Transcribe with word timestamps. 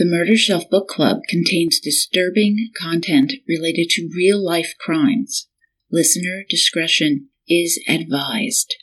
The 0.00 0.06
Murder 0.06 0.34
Shelf 0.34 0.64
Book 0.70 0.88
Club 0.88 1.18
contains 1.28 1.78
disturbing 1.78 2.70
content 2.74 3.34
related 3.46 3.90
to 3.90 4.08
real 4.16 4.42
life 4.42 4.72
crimes. 4.80 5.46
Listener 5.92 6.44
discretion 6.48 7.28
is 7.46 7.78
advised. 7.86 8.74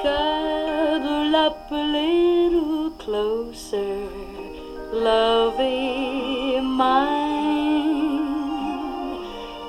Cuddle 0.00 1.34
up 1.34 1.68
a 1.72 1.74
little 1.74 2.92
closer, 2.92 4.08
lovey 4.92 6.60
mine. 6.60 7.18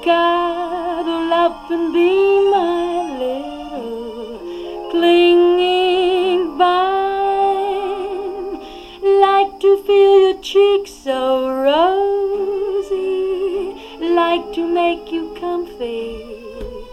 Cuddle 0.03 1.33
up 1.33 1.71
and 1.71 1.91
be 1.91 2.51
my 2.51 2.88
feel 10.41 10.61
your 10.61 10.85
cheeks 10.85 10.91
so 10.91 11.49
rosy, 11.49 12.95
like 14.01 14.53
to 14.53 14.67
make 14.67 15.11
you 15.11 15.35
comfy, 15.39 16.23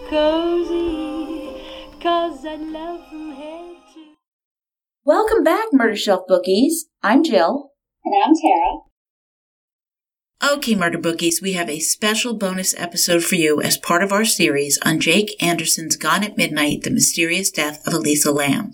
cozy, 0.09 1.53
cause 1.99 2.45
I 2.45 2.55
love 2.55 3.07
from 3.09 3.31
head 3.31 3.75
to 3.93 4.15
Welcome 5.05 5.43
back, 5.43 5.65
Murder 5.71 5.95
Shelf 5.95 6.27
Bookies. 6.27 6.87
I'm 7.03 7.23
Jill. 7.23 7.71
And 8.03 8.13
I'm 8.25 8.33
Tara. 8.35 8.81
Okay, 10.55 10.75
Murder 10.75 10.99
Bookies, 10.99 11.41
we 11.41 11.53
have 11.53 11.69
a 11.69 11.79
special 11.79 12.35
bonus 12.35 12.75
episode 12.77 13.23
for 13.23 13.35
you 13.35 13.61
as 13.61 13.77
part 13.77 14.03
of 14.03 14.11
our 14.11 14.25
series 14.25 14.77
on 14.85 14.99
Jake 14.99 15.31
Anderson's 15.41 15.95
Gone 15.95 16.23
at 16.23 16.37
Midnight 16.37 16.83
The 16.83 16.91
Mysterious 16.91 17.49
Death 17.49 17.85
of 17.87 17.93
Elisa 17.93 18.31
Lam. 18.31 18.73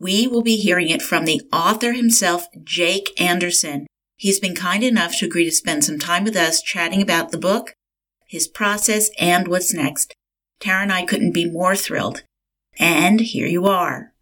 We 0.00 0.28
will 0.28 0.42
be 0.42 0.56
hearing 0.56 0.90
it 0.90 1.02
from 1.02 1.24
the 1.24 1.42
author 1.52 1.92
himself, 1.92 2.46
Jake 2.62 3.20
Anderson. 3.20 3.87
He's 4.18 4.40
been 4.40 4.56
kind 4.56 4.82
enough 4.82 5.16
to 5.18 5.26
agree 5.26 5.44
to 5.44 5.52
spend 5.52 5.84
some 5.84 6.00
time 6.00 6.24
with 6.24 6.34
us 6.34 6.60
chatting 6.60 7.00
about 7.00 7.30
the 7.30 7.38
book, 7.38 7.74
his 8.26 8.48
process, 8.48 9.10
and 9.20 9.46
what's 9.46 9.72
next. 9.72 10.12
Tara 10.58 10.82
and 10.82 10.92
I 10.92 11.06
couldn't 11.06 11.32
be 11.32 11.48
more 11.48 11.76
thrilled. 11.76 12.24
And 12.80 13.20
here 13.20 13.46
you 13.46 13.66
are. 13.66 14.12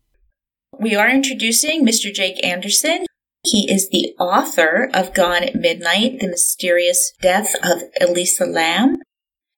We 0.78 0.94
are 0.94 1.08
introducing 1.08 1.86
Mr. 1.86 2.12
Jake 2.12 2.44
Anderson. 2.44 3.06
He 3.42 3.72
is 3.72 3.88
the 3.88 4.14
author 4.20 4.90
of 4.92 5.14
Gone 5.14 5.42
at 5.42 5.54
Midnight, 5.54 6.20
The 6.20 6.28
Mysterious 6.28 7.12
Death 7.22 7.54
of 7.62 7.84
Elisa 7.98 8.44
Lam. 8.44 8.96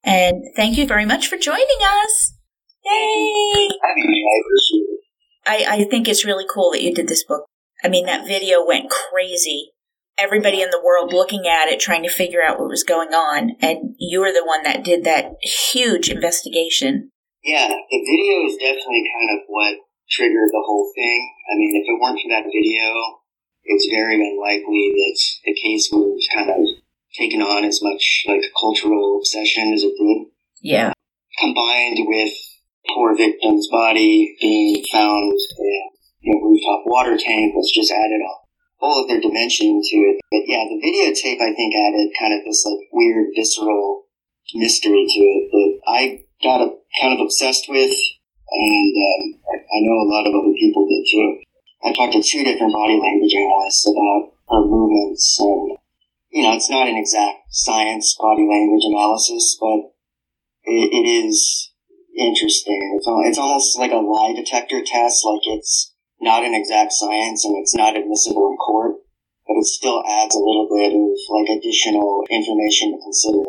And 0.04 0.44
thank 0.54 0.78
you 0.78 0.86
very 0.86 1.04
much 1.04 1.26
for 1.26 1.36
joining 1.36 1.66
us. 1.82 2.34
Yay! 2.84 2.90
I 2.92 3.90
appreciate 3.90 4.86
it. 4.86 5.00
I, 5.44 5.64
I 5.68 5.84
think 5.84 6.06
it's 6.06 6.24
really 6.24 6.46
cool 6.48 6.70
that 6.70 6.82
you 6.82 6.94
did 6.94 7.08
this 7.08 7.24
book. 7.24 7.46
I 7.82 7.88
mean, 7.88 8.06
that 8.06 8.26
video 8.26 8.64
went 8.64 8.88
crazy. 8.88 9.72
Everybody 10.18 10.62
in 10.62 10.70
the 10.70 10.82
world 10.84 11.12
looking 11.12 11.46
at 11.46 11.68
it, 11.68 11.78
trying 11.78 12.02
to 12.02 12.10
figure 12.10 12.42
out 12.42 12.58
what 12.58 12.68
was 12.68 12.82
going 12.82 13.14
on. 13.14 13.54
And 13.60 13.94
you 13.98 14.20
were 14.20 14.32
the 14.32 14.44
one 14.44 14.64
that 14.64 14.82
did 14.82 15.04
that 15.04 15.36
huge 15.42 16.10
investigation. 16.10 17.10
Yeah, 17.44 17.68
the 17.68 18.00
video 18.02 18.46
is 18.50 18.56
definitely 18.58 19.06
kind 19.14 19.38
of 19.38 19.46
what 19.46 19.74
triggered 20.10 20.50
the 20.50 20.64
whole 20.66 20.90
thing. 20.94 21.20
I 21.52 21.54
mean, 21.56 21.70
if 21.76 21.86
it 21.86 22.00
weren't 22.00 22.18
for 22.18 22.28
that 22.34 22.50
video, 22.50 23.22
it's 23.64 23.86
very 23.86 24.16
unlikely 24.16 24.90
that 24.90 25.18
the 25.44 25.54
case 25.54 25.88
would 25.92 26.18
have 26.18 26.34
kind 26.34 26.50
of 26.50 26.66
taken 27.14 27.40
on 27.42 27.64
as 27.64 27.80
much 27.82 28.24
like 28.26 28.42
cultural 28.58 29.18
obsession 29.18 29.72
as 29.72 29.82
it 29.82 29.94
did. 29.96 30.26
Yeah. 30.62 30.92
Combined 31.38 31.98
with 32.00 32.32
poor 32.88 33.16
victim's 33.16 33.68
body 33.70 34.36
being 34.40 34.84
found 34.90 35.32
in 36.22 36.32
a 36.34 36.42
rooftop 36.42 36.82
water 36.86 37.16
tank, 37.16 37.54
that's 37.54 37.72
just 37.72 37.92
added 37.92 38.20
a 38.20 38.47
whole 38.78 39.04
other 39.04 39.20
dimension 39.20 39.82
to 39.82 39.96
it. 40.14 40.16
But 40.30 40.46
yeah, 40.46 40.64
the 40.66 40.78
videotape 40.78 41.42
I 41.42 41.54
think 41.54 41.74
added 41.74 42.10
kind 42.18 42.34
of 42.34 42.44
this 42.44 42.64
like 42.66 42.88
weird 42.92 43.34
visceral 43.34 44.06
mystery 44.54 45.04
to 45.06 45.20
it 45.20 45.44
that 45.52 45.72
I 45.86 46.24
got 46.42 46.62
a, 46.62 46.70
kind 47.00 47.14
of 47.14 47.24
obsessed 47.24 47.66
with, 47.68 47.92
and 47.92 48.94
um, 48.96 49.22
I 49.52 49.78
know 49.82 49.98
a 49.98 50.10
lot 50.10 50.26
of 50.26 50.34
other 50.34 50.54
people 50.54 50.88
did 50.88 51.04
too. 51.10 51.38
I 51.84 51.92
talked 51.92 52.14
to 52.14 52.22
two 52.22 52.44
different 52.44 52.72
body 52.72 52.98
language 52.98 53.34
analysts 53.34 53.86
about 53.86 54.32
her 54.50 54.64
movements, 54.64 55.38
and 55.40 55.78
you 56.30 56.42
know, 56.42 56.54
it's 56.54 56.70
not 56.70 56.88
an 56.88 56.96
exact 56.96 57.50
science 57.50 58.16
body 58.18 58.46
language 58.48 58.84
analysis, 58.84 59.56
but 59.60 59.92
it, 60.64 60.90
it 60.92 61.08
is 61.26 61.72
interesting. 62.16 62.96
It's, 62.96 63.06
it's 63.08 63.38
almost 63.38 63.78
like 63.78 63.92
a 63.92 63.96
lie 63.96 64.34
detector 64.34 64.82
test, 64.84 65.24
like 65.24 65.42
it's 65.44 65.87
not 66.20 66.44
an 66.44 66.54
exact 66.54 66.92
science 66.92 67.44
and 67.44 67.56
it's 67.56 67.74
not 67.74 67.96
admissible 67.96 68.50
in 68.50 68.56
court, 68.56 68.96
but 69.46 69.54
it 69.56 69.66
still 69.66 70.02
adds 70.06 70.34
a 70.34 70.38
little 70.38 70.68
bit 70.70 70.92
of 70.92 71.18
like 71.30 71.58
additional 71.58 72.24
information 72.30 72.92
to 72.92 72.98
consider. 73.02 73.44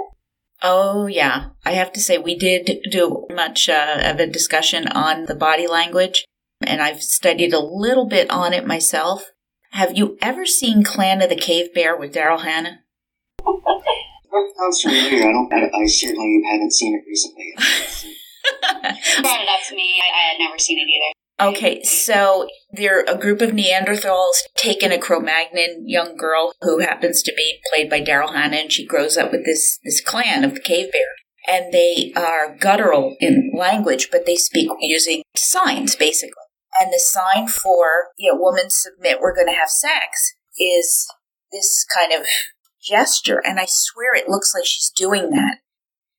Oh, 0.61 1.07
yeah. 1.07 1.49
I 1.65 1.71
have 1.71 1.93
to 1.93 1.99
say, 2.01 2.17
we 2.17 2.35
did 2.35 2.83
do 2.91 3.25
much 3.33 3.69
uh, 3.69 4.01
of 4.03 4.19
a 4.19 4.27
discussion 4.27 4.87
on 4.89 5.25
the 5.25 5.35
body 5.35 5.67
language, 5.67 6.25
and 6.61 6.81
I've 6.81 7.01
studied 7.01 7.53
a 7.53 7.63
little 7.63 8.05
bit 8.05 8.29
on 8.29 8.53
it 8.53 8.67
myself. 8.67 9.31
Have 9.71 9.97
you 9.97 10.17
ever 10.21 10.45
seen 10.45 10.83
Clan 10.83 11.21
of 11.21 11.29
the 11.29 11.35
Cave 11.35 11.73
Bear 11.73 11.95
with 11.95 12.13
Daryl 12.13 12.43
Hannah? 12.43 12.79
That 13.39 14.53
sounds 14.57 14.81
familiar. 14.81 15.29
I 15.29 15.31
don't. 15.31 15.53
I, 15.53 15.69
I 15.73 15.85
certainly 15.85 16.41
haven't 16.51 16.73
seen 16.73 16.95
it 16.95 17.03
recently. 17.07 17.53
You 17.55 19.21
brought 19.21 19.41
it 19.41 19.47
up 19.47 19.67
to 19.69 19.75
me. 19.75 20.01
I, 20.03 20.09
I 20.11 20.31
had 20.31 20.39
never 20.39 20.57
seen 20.59 20.77
it 20.77 20.89
either. 20.89 21.13
Okay, 21.39 21.81
so 21.83 22.47
they're 22.71 23.05
a 23.05 23.17
group 23.17 23.39
of 23.41 23.51
Neanderthals 23.51 24.41
taking 24.55 24.91
a 24.91 24.99
Cro-Magnon 24.99 25.85
young 25.87 26.17
girl 26.17 26.51
who 26.61 26.79
happens 26.79 27.23
to 27.23 27.33
be 27.35 27.61
played 27.73 27.89
by 27.89 28.01
Daryl 28.01 28.33
Hannah, 28.33 28.57
and 28.57 28.71
she 28.71 28.85
grows 28.85 29.15
up 29.15 29.31
with 29.31 29.45
this 29.45 29.79
this 29.83 30.01
clan 30.01 30.43
of 30.43 30.53
the 30.53 30.59
cave 30.59 30.91
bear. 30.91 31.07
And 31.47 31.73
they 31.73 32.11
are 32.15 32.57
guttural 32.57 33.15
in 33.21 33.51
language, 33.57 34.09
but 34.11 34.25
they 34.25 34.35
speak 34.35 34.69
using 34.81 35.23
signs, 35.35 35.95
basically. 35.95 36.33
And 36.79 36.91
the 36.91 36.99
sign 36.99 37.47
for, 37.47 38.09
you 38.17 38.31
know, 38.31 38.39
woman 38.39 38.65
submit, 38.69 39.19
we're 39.21 39.33
going 39.33 39.47
to 39.47 39.53
have 39.53 39.69
sex, 39.69 40.33
is 40.59 41.07
this 41.51 41.85
kind 41.95 42.11
of 42.11 42.27
gesture. 42.83 43.41
And 43.43 43.59
I 43.59 43.65
swear 43.67 44.13
it 44.13 44.29
looks 44.29 44.53
like 44.53 44.65
she's 44.65 44.91
doing 44.95 45.31
that. 45.31 45.59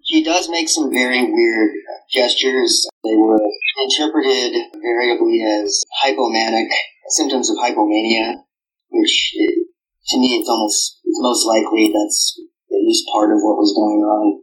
She 0.05 0.25
does 0.25 0.49
make 0.49 0.69
some 0.69 0.91
very 0.91 1.23
weird 1.31 1.71
gestures. 2.13 2.87
They 3.05 3.17
were 3.17 3.41
interpreted 3.87 4.53
variably 4.83 5.43
as 5.43 5.83
hypomanic 6.03 6.69
symptoms 7.09 7.51
of 7.51 7.57
hypomania, 7.57 8.43
which 8.91 9.35
eh, 9.39 9.65
to 10.11 10.17
me 10.19 10.39
it's 10.39 10.49
almost 10.49 11.01
it's 11.05 11.23
most 11.23 11.47
likely 11.47 11.91
that's 11.95 12.39
at 12.71 12.87
least 12.87 13.09
part 13.13 13.31
of 13.31 13.41
what 13.41 13.59
was 13.59 13.75
going 13.75 14.03
on. 14.03 14.43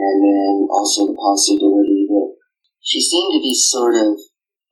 And 0.00 0.16
then 0.24 0.68
also 0.70 1.06
the 1.06 1.18
possibility 1.18 2.06
that 2.08 2.34
she 2.80 3.00
seemed 3.02 3.36
to 3.36 3.42
be 3.42 3.54
sort 3.54 3.94
of 3.94 4.16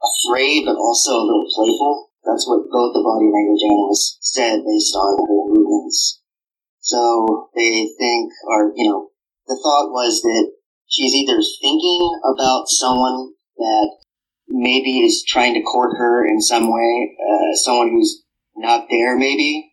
afraid 0.00 0.64
but 0.64 0.78
also 0.78 1.12
a 1.20 1.26
little 1.26 1.46
playful. 1.52 2.10
That's 2.24 2.46
what 2.48 2.70
both 2.70 2.94
the 2.94 3.04
body 3.04 3.28
language 3.28 3.62
analysts 3.64 4.18
said 4.20 4.64
based 4.64 4.94
on 4.94 5.16
her 5.16 5.54
movements. 5.54 6.22
So 6.80 7.50
they 7.54 7.92
think, 7.98 8.32
or, 8.48 8.72
you 8.74 8.88
know, 8.88 9.08
the 9.46 9.56
thought 9.56 9.92
was 9.92 10.22
that 10.22 10.52
she's 10.88 11.14
either 11.14 11.38
thinking 11.60 12.20
about 12.34 12.68
someone 12.68 13.32
that 13.56 13.96
maybe 14.48 15.00
is 15.00 15.24
trying 15.26 15.54
to 15.54 15.62
court 15.62 15.96
her 15.98 16.26
in 16.26 16.40
some 16.40 16.72
way, 16.72 17.16
uh, 17.30 17.54
someone 17.54 17.90
who's 17.90 18.22
not 18.56 18.86
there 18.90 19.16
maybe, 19.16 19.72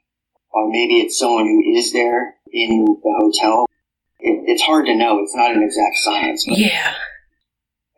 or 0.51 0.69
maybe 0.69 0.99
it's 0.99 1.17
someone 1.17 1.45
who 1.45 1.77
is 1.77 1.91
there 1.93 2.35
in 2.51 2.85
the 2.85 3.15
hotel. 3.17 3.65
It, 4.19 4.43
it's 4.47 4.63
hard 4.63 4.85
to 4.87 4.95
know. 4.95 5.19
It's 5.21 5.35
not 5.35 5.51
an 5.55 5.63
exact 5.63 5.95
science. 6.03 6.45
But 6.47 6.57
Yeah. 6.57 6.93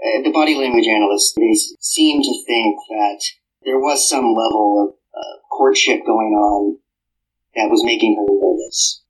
uh, 0.03 0.21
the 0.23 0.31
body 0.31 0.55
language 0.55 0.87
analysts 0.87 1.33
they 1.35 1.53
seem 1.79 2.21
to 2.21 2.43
think 2.45 2.77
that 2.89 3.21
there 3.63 3.79
was 3.79 4.07
some 4.07 4.33
level 4.33 4.87
of 4.87 4.95
uh, 5.17 5.37
courtship 5.49 6.05
going 6.05 6.33
on 6.33 6.77
that 7.55 7.69
was 7.69 7.83
making 7.83 8.15
her 8.15 8.25
nervous. 8.29 9.01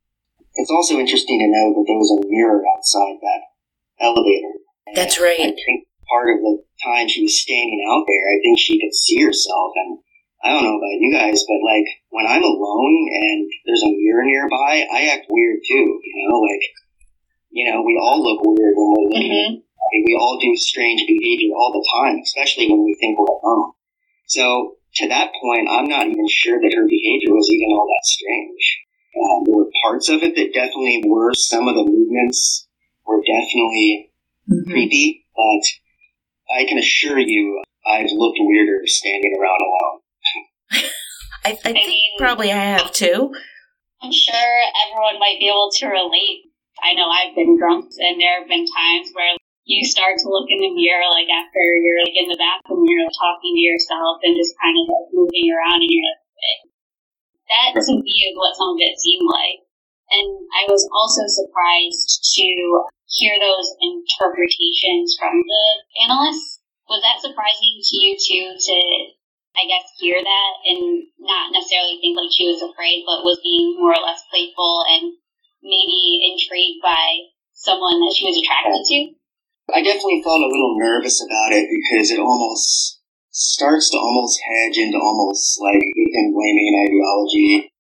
It's 0.56 0.72
also 0.72 0.98
interesting 0.98 1.40
to 1.40 1.48
know 1.48 1.74
that 1.76 1.86
there 1.88 1.98
was 1.98 2.12
a 2.18 2.28
mirror 2.28 2.64
outside 2.76 3.18
that 3.22 3.42
elevator. 4.00 4.54
That's 4.96 5.20
right. 5.20 5.40
I 5.40 5.52
think 5.52 5.88
part 6.10 6.30
of 6.32 6.40
the 6.40 6.64
time 6.84 7.08
she 7.08 7.24
was 7.24 7.42
standing 7.42 7.84
out 7.90 8.06
there, 8.08 8.26
I 8.32 8.38
think 8.42 8.60
she 8.60 8.80
could 8.80 8.94
see 8.94 9.22
herself. 9.24 9.72
And 9.76 10.00
I 10.44 10.54
don't 10.54 10.64
know 10.64 10.78
about 10.78 11.02
you 11.02 11.12
guys, 11.12 11.44
but 11.44 11.60
like 11.66 11.88
when 12.10 12.28
I'm 12.28 12.44
alone 12.44 12.96
and 13.12 13.50
there's 13.66 13.84
a 13.84 13.92
mirror 13.92 14.24
nearby, 14.24 14.86
I 14.88 15.10
act 15.12 15.28
weird 15.30 15.60
too. 15.68 16.00
You 16.04 16.30
know, 16.30 16.40
like 16.40 16.64
you 17.50 17.66
know, 17.72 17.82
we 17.82 17.98
all 18.02 18.22
look 18.22 18.44
weird 18.44 18.76
when 18.76 18.88
we're 18.92 19.10
looking 19.10 19.32
Mhm. 19.32 19.64
I 19.64 19.86
mean, 19.94 20.04
we 20.06 20.18
all 20.20 20.38
do 20.40 20.56
strange 20.58 21.06
behavior 21.08 21.56
all 21.56 21.72
the 21.72 21.86
time, 21.96 22.20
especially 22.20 22.70
when 22.70 22.84
we 22.84 22.96
think 23.00 23.18
we're 23.18 23.26
alone. 23.26 23.72
So 24.28 24.78
to 24.96 25.08
that 25.08 25.32
point, 25.42 25.68
I'm 25.70 25.88
not 25.88 26.08
even 26.08 26.28
sure 26.28 26.60
that 26.60 26.74
her 26.76 26.86
behavior 26.88 27.34
was 27.34 27.50
even 27.50 27.72
all 27.72 27.88
that 27.88 28.06
strange. 28.06 28.80
Um, 29.16 29.44
there 29.46 29.56
were 29.56 29.72
parts 29.84 30.10
of 30.10 30.24
it 30.24 30.36
that 30.36 30.54
definitely 30.54 31.04
were. 31.06 31.34
Some 31.34 31.68
of 31.68 31.76
the 31.76 31.84
movements 31.84 32.67
were 33.08 33.24
definitely 33.24 34.12
Mhm. 34.50 34.72
creepy, 34.72 35.26
but 35.36 35.64
I 36.54 36.66
can 36.66 36.78
assure 36.78 37.20
you, 37.20 37.64
I've 37.86 38.12
looked 38.12 38.40
weirder 38.40 38.86
standing 38.86 39.36
around 39.40 39.62
alone. 39.62 40.00
I, 41.46 41.52
I, 41.52 41.52
I 41.52 41.74
think 41.74 41.88
mean, 41.88 42.18
probably 42.18 42.52
I 42.52 42.60
have 42.78 42.92
too. 42.92 43.34
I'm 44.02 44.12
sure 44.12 44.52
everyone 44.88 45.20
might 45.20 45.40
be 45.40 45.48
able 45.48 45.72
to 45.80 45.86
relate. 45.88 46.52
I 46.84 46.94
know 46.94 47.10
I've 47.10 47.34
been 47.34 47.58
drunk, 47.58 47.90
and 47.98 48.20
there 48.22 48.40
have 48.40 48.48
been 48.48 48.68
times 48.68 49.10
where 49.16 49.34
you 49.66 49.84
start 49.84 50.16
to 50.20 50.28
look 50.30 50.48
in 50.48 50.60
the 50.60 50.72
mirror, 50.72 51.08
like 51.12 51.28
after 51.28 51.60
you're 51.60 52.04
like 52.06 52.16
in 52.16 52.30
the 52.30 52.38
bathroom, 52.38 52.86
you're 52.88 53.04
like, 53.04 53.18
talking 53.18 53.54
to 53.56 53.64
yourself 53.64 54.22
and 54.24 54.38
just 54.38 54.56
kind 54.62 54.78
of 54.78 54.86
like 54.88 55.08
moving 55.12 55.48
around, 55.52 55.82
and 55.82 55.90
you're 55.90 56.08
like, 56.08 56.24
that 57.48 57.70
to 57.80 57.92
me 57.96 58.16
is 58.28 58.36
what 58.36 58.56
some 58.56 58.76
of 58.76 58.80
it 58.80 58.96
seemed 59.00 59.28
like. 59.28 59.64
And 60.08 60.30
I 60.56 60.64
was 60.72 60.88
also 60.92 61.24
surprised 61.28 62.24
to 62.40 62.48
hear 63.08 63.36
those 63.40 63.72
interpretations 63.80 65.16
from 65.20 65.40
the 65.40 65.66
analysts. 66.04 66.60
Was 66.88 67.04
that 67.04 67.20
surprising 67.20 67.80
to 67.84 67.94
you 68.00 68.16
too 68.16 68.56
to 68.56 68.78
I 69.58 69.66
guess, 69.66 69.90
hear 69.98 70.22
that 70.22 70.54
and 70.70 71.10
not 71.18 71.50
necessarily 71.50 71.98
think 71.98 72.14
like 72.14 72.30
she 72.30 72.46
was 72.46 72.62
afraid, 72.62 73.02
but 73.10 73.26
was 73.26 73.42
being 73.42 73.74
more 73.82 73.90
or 73.90 74.06
less 74.06 74.22
playful 74.30 74.86
and 74.86 75.18
maybe 75.66 76.30
intrigued 76.30 76.86
by 76.86 77.34
someone 77.58 77.98
that 78.06 78.14
she 78.14 78.30
was 78.30 78.38
attracted 78.38 78.86
to. 78.86 79.18
I 79.74 79.82
definitely 79.82 80.22
felt 80.22 80.46
a 80.46 80.54
little 80.54 80.78
nervous 80.78 81.26
about 81.26 81.58
it 81.58 81.66
because 81.74 82.14
it 82.14 82.22
almost 82.22 83.02
starts 83.34 83.90
to 83.90 83.98
almost 83.98 84.38
hedge 84.46 84.78
into 84.78 85.02
almost 85.02 85.58
like 85.58 85.82
victim 85.98 86.38
blaming 86.38 86.70
and 86.70 86.80
ideology. 86.86 87.74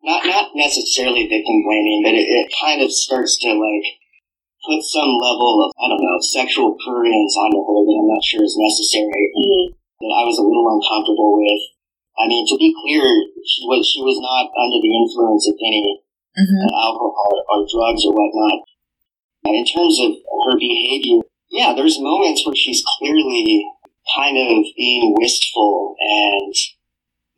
Not 0.00 0.24
not 0.24 0.56
necessarily 0.56 1.28
victim 1.28 1.60
blaming, 1.60 2.00
but 2.08 2.16
it, 2.16 2.24
it 2.24 2.48
kind 2.56 2.80
of 2.80 2.88
starts 2.90 3.36
to 3.44 3.52
like 3.52 3.97
put 4.68 4.84
some 4.84 5.08
level 5.16 5.64
of 5.64 5.72
I 5.80 5.88
don't 5.88 6.04
know 6.04 6.20
sexual 6.20 6.76
prurience 6.76 7.32
onto 7.40 7.64
her 7.64 7.80
that 7.88 7.96
I'm 7.96 8.12
not 8.12 8.20
sure 8.20 8.44
is 8.44 8.60
necessary. 8.60 9.32
Mm-hmm 9.32 9.78
that 10.00 10.14
I 10.14 10.22
was 10.22 10.38
a 10.38 10.46
little 10.46 10.66
uncomfortable 10.70 11.38
with. 11.38 11.62
I 12.18 12.26
mean, 12.26 12.46
to 12.46 12.56
be 12.58 12.74
clear, 12.74 13.02
she 13.46 13.62
was 13.66 13.86
she 13.86 14.02
was 14.02 14.18
not 14.18 14.50
under 14.50 14.78
the 14.82 14.94
influence 14.94 15.46
of 15.46 15.54
any 15.58 16.02
mm-hmm. 16.34 16.66
uh, 16.66 16.72
alcohol 16.86 17.34
or 17.34 17.66
drugs 17.66 18.02
or 18.06 18.14
whatnot. 18.14 18.66
And 19.46 19.54
in 19.54 19.66
terms 19.66 19.98
of 20.02 20.18
her 20.18 20.58
behavior, 20.58 21.22
yeah, 21.50 21.74
there's 21.74 22.02
moments 22.02 22.42
where 22.44 22.58
she's 22.58 22.82
clearly 22.98 23.66
kind 24.18 24.38
of 24.38 24.66
being 24.76 25.14
wistful 25.18 25.94
and 25.98 26.54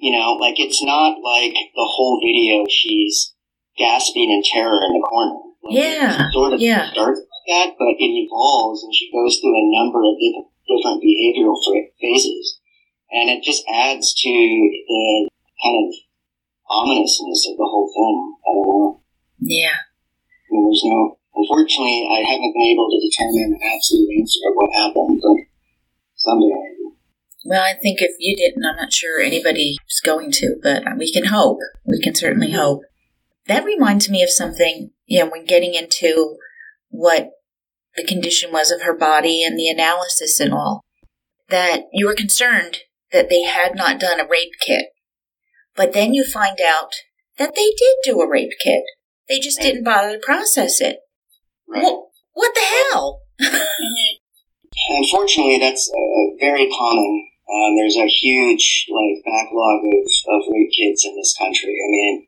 you 0.00 0.16
know, 0.16 0.32
like 0.40 0.56
it's 0.56 0.82
not 0.82 1.20
like 1.20 1.52
the 1.52 1.88
whole 1.88 2.20
video 2.24 2.64
she's 2.68 3.34
gasping 3.76 4.32
in 4.32 4.42
terror 4.48 4.80
in 4.80 4.96
the 4.96 5.04
corner. 5.04 5.49
Like, 5.62 5.76
yeah, 5.76 6.30
sort 6.32 6.54
of 6.54 6.60
yeah. 6.60 6.90
starts 6.92 7.20
like 7.20 7.46
that, 7.48 7.68
but 7.78 7.92
it 7.98 8.12
evolves 8.24 8.82
and 8.82 8.94
she 8.94 9.12
goes 9.12 9.38
through 9.38 9.56
a 9.56 9.72
number 9.76 10.00
of 10.00 10.16
different 10.16 11.04
behavioral 11.04 11.58
phases. 12.00 12.60
And 13.12 13.28
it 13.28 13.42
just 13.42 13.64
adds 13.68 14.14
to 14.14 14.30
the 14.30 15.28
kind 15.62 15.76
of 15.84 15.94
ominousness 16.70 17.48
of 17.50 17.58
the 17.58 17.68
whole 17.68 17.90
thing. 17.90 18.16
I 18.46 18.50
don't 18.54 18.68
know. 18.70 19.00
Yeah. 19.40 19.76
I 19.76 20.48
mean, 20.50 20.64
there's 20.64 20.82
no, 20.84 21.18
unfortunately, 21.34 22.06
I 22.06 22.22
haven't 22.22 22.54
been 22.54 22.70
able 22.70 22.88
to 22.88 23.02
determine 23.02 23.58
an 23.58 23.60
absolute 23.74 24.08
answer 24.18 24.40
of 24.46 24.54
what 24.54 24.72
happened, 24.72 25.20
but 25.20 25.36
someday 26.14 26.54
I 26.54 26.70
will. 26.78 26.96
well, 27.44 27.62
I 27.62 27.74
think 27.74 28.00
if 28.00 28.14
you 28.18 28.36
didn't, 28.36 28.64
I'm 28.64 28.76
not 28.76 28.92
sure 28.92 29.20
anybody's 29.20 29.78
going 30.04 30.30
to, 30.32 30.56
but 30.62 30.84
we 30.96 31.12
can 31.12 31.26
hope. 31.26 31.58
We 31.84 32.00
can 32.00 32.14
certainly 32.14 32.52
hope. 32.52 32.82
That 33.46 33.64
reminds 33.64 34.08
me 34.08 34.22
of 34.22 34.30
something, 34.30 34.90
you 35.10 35.18
know, 35.18 35.28
when 35.28 35.44
getting 35.44 35.74
into 35.74 36.36
what 36.88 37.30
the 37.96 38.04
condition 38.04 38.52
was 38.52 38.70
of 38.70 38.82
her 38.82 38.96
body 38.96 39.42
and 39.42 39.58
the 39.58 39.68
analysis 39.68 40.38
and 40.38 40.54
all, 40.54 40.84
that 41.48 41.82
you 41.92 42.06
were 42.06 42.14
concerned 42.14 42.78
that 43.10 43.28
they 43.28 43.42
had 43.42 43.74
not 43.74 43.98
done 43.98 44.20
a 44.20 44.26
rape 44.26 44.52
kit. 44.64 44.86
But 45.74 45.92
then 45.92 46.14
you 46.14 46.24
find 46.24 46.58
out 46.60 46.92
that 47.38 47.56
they 47.56 47.70
did 47.76 47.96
do 48.04 48.20
a 48.20 48.30
rape 48.30 48.52
kit. 48.62 48.84
They 49.28 49.40
just 49.40 49.60
didn't 49.60 49.82
bother 49.82 50.12
to 50.12 50.24
process 50.24 50.80
it. 50.80 50.98
Well, 51.66 52.10
what 52.32 52.54
the 52.54 52.60
hell? 52.60 53.22
Unfortunately, 54.90 55.58
that's 55.58 55.90
uh, 55.90 56.36
very 56.38 56.70
common. 56.70 57.26
Um, 57.50 57.74
there's 57.76 57.96
a 57.96 58.06
huge 58.06 58.86
like 58.88 59.24
backlog 59.26 59.80
of, 59.82 60.06
of 60.34 60.52
rape 60.52 60.70
kits 60.70 61.04
in 61.04 61.16
this 61.16 61.34
country. 61.36 61.74
I 61.74 61.88
mean, 61.90 62.26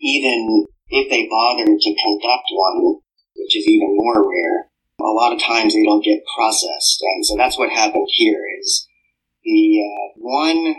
even 0.00 0.66
if 0.88 1.10
they 1.10 1.28
bother 1.28 1.66
to 1.66 1.96
conduct 2.02 2.46
one, 2.52 3.00
which 3.36 3.56
is 3.56 3.66
even 3.68 3.96
more 3.96 4.28
rare. 4.28 4.70
A 5.00 5.12
lot 5.12 5.32
of 5.32 5.42
times 5.42 5.74
they 5.74 5.84
don't 5.84 6.04
get 6.04 6.24
processed, 6.34 7.02
and 7.02 7.26
so 7.26 7.36
that's 7.36 7.58
what 7.58 7.70
happened 7.70 8.08
here. 8.12 8.40
Is 8.60 8.88
the 9.44 9.82
uh, 9.84 10.12
one, 10.16 10.74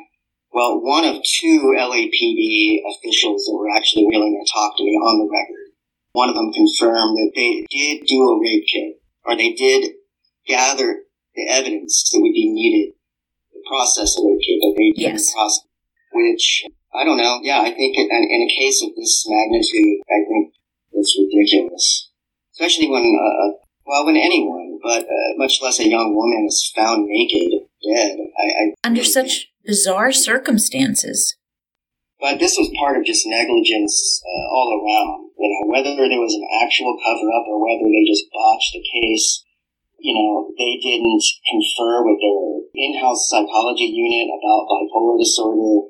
well, 0.51 0.81
one 0.81 1.05
of 1.05 1.21
two 1.23 1.73
LAPD 1.77 2.81
officials 2.97 3.45
that 3.45 3.55
were 3.57 3.69
actually 3.75 4.07
willing 4.09 4.33
to 4.33 4.51
talk 4.51 4.75
to 4.77 4.83
me 4.83 4.91
on 4.91 5.19
the 5.19 5.29
record. 5.31 5.71
One 6.13 6.29
of 6.29 6.35
them 6.35 6.51
confirmed 6.51 7.15
that 7.15 7.31
they 7.35 7.65
did 7.69 8.07
do 8.07 8.21
a 8.23 8.41
rape 8.41 8.65
kit, 8.73 9.01
or 9.23 9.35
they 9.35 9.53
did 9.53 9.93
gather 10.47 11.03
the 11.35 11.47
evidence 11.49 12.09
that 12.11 12.19
would 12.19 12.33
be 12.33 12.49
needed 12.49 12.95
to 13.53 13.59
process 13.69 14.17
a 14.17 14.21
rape 14.25 14.41
kit, 14.41 14.59
but 14.61 14.75
they 14.77 14.91
didn't 14.91 15.21
yes. 15.21 15.33
process. 15.33 15.63
Which 16.11 16.63
I 16.97 17.05
don't 17.05 17.17
know. 17.17 17.39
Yeah, 17.43 17.61
I 17.61 17.69
think 17.69 17.95
in, 17.95 18.09
in 18.09 18.41
a 18.41 18.51
case 18.57 18.81
of 18.81 18.89
this 18.97 19.23
magnitude, 19.29 20.01
I 20.09 20.19
think 20.25 20.53
it's 20.93 21.13
ridiculous 21.13 22.07
especially 22.57 22.89
when, 22.89 23.05
uh, 23.05 23.53
well, 23.85 24.05
when 24.05 24.17
anyone, 24.17 24.79
but 24.81 25.05
uh, 25.05 25.31
much 25.37 25.61
less 25.61 25.79
a 25.79 25.87
young 25.87 26.15
woman, 26.15 26.45
is 26.47 26.73
found 26.75 27.05
naked, 27.05 27.61
dead. 27.85 28.17
I, 28.17 28.45
I 28.45 28.63
under 28.83 29.03
such 29.03 29.53
bizarre 29.63 30.11
circumstances. 30.11 31.37
But 32.19 32.39
this 32.39 32.57
was 32.57 32.73
part 32.81 32.97
of 32.97 33.05
just 33.05 33.29
negligence 33.29 33.93
uh, 34.25 34.45
all 34.49 34.73
around. 34.73 35.29
You 35.37 35.49
know, 35.53 35.69
whether 35.69 35.93
there 35.93 36.17
was 36.17 36.33
an 36.33 36.47
actual 36.65 36.97
cover 37.05 37.29
up 37.29 37.45
or 37.45 37.61
whether 37.61 37.85
they 37.85 38.09
just 38.09 38.25
botched 38.33 38.73
the 38.73 38.81
case. 38.81 39.45
You 39.99 40.13
know, 40.13 40.49
they 40.57 40.77
didn't 40.81 41.23
confer 41.45 42.05
with 42.05 42.17
their 42.21 42.41
in-house 42.73 43.29
psychology 43.29 43.89
unit 43.89 44.29
about 44.29 44.69
bipolar 44.69 45.17
disorder 45.17 45.89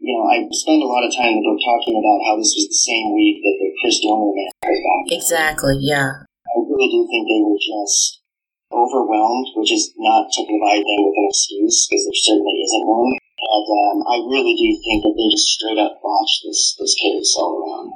you 0.00 0.16
know, 0.16 0.24
I 0.24 0.48
spend 0.56 0.80
a 0.80 0.88
lot 0.88 1.04
of 1.04 1.12
time 1.12 1.36
in 1.36 1.44
the 1.44 1.48
book 1.52 1.60
talking 1.60 1.92
about 2.00 2.24
how 2.24 2.40
this 2.40 2.56
was 2.56 2.72
the 2.72 2.80
same 2.88 3.12
week 3.12 3.44
that 3.44 3.56
the 3.60 3.68
Chris 3.84 4.00
Dorner 4.00 4.32
man 4.32 4.48
was 4.64 4.80
gone. 4.80 5.04
Exactly, 5.12 5.76
yeah. 5.84 6.24
I 6.24 6.56
really 6.64 6.88
do 6.88 7.04
think 7.04 7.28
they 7.28 7.44
were 7.44 7.60
just 7.60 8.24
overwhelmed, 8.72 9.52
which 9.60 9.68
is 9.76 9.92
not 10.00 10.32
to 10.32 10.48
provide 10.48 10.80
them 10.80 11.00
with 11.04 11.20
an 11.20 11.28
excuse, 11.28 11.84
because 11.84 12.08
there 12.08 12.16
certainly 12.16 12.64
isn't 12.64 12.88
one. 12.88 13.12
But 13.12 13.66
um, 13.68 13.98
I 14.08 14.16
really 14.24 14.56
do 14.56 14.68
think 14.80 15.04
that 15.04 15.12
they 15.12 15.28
just 15.36 15.52
straight 15.52 15.80
up 15.80 16.00
botched 16.00 16.48
this, 16.48 16.80
this 16.80 16.96
case 16.96 17.36
all 17.36 17.60
around. 17.60 17.92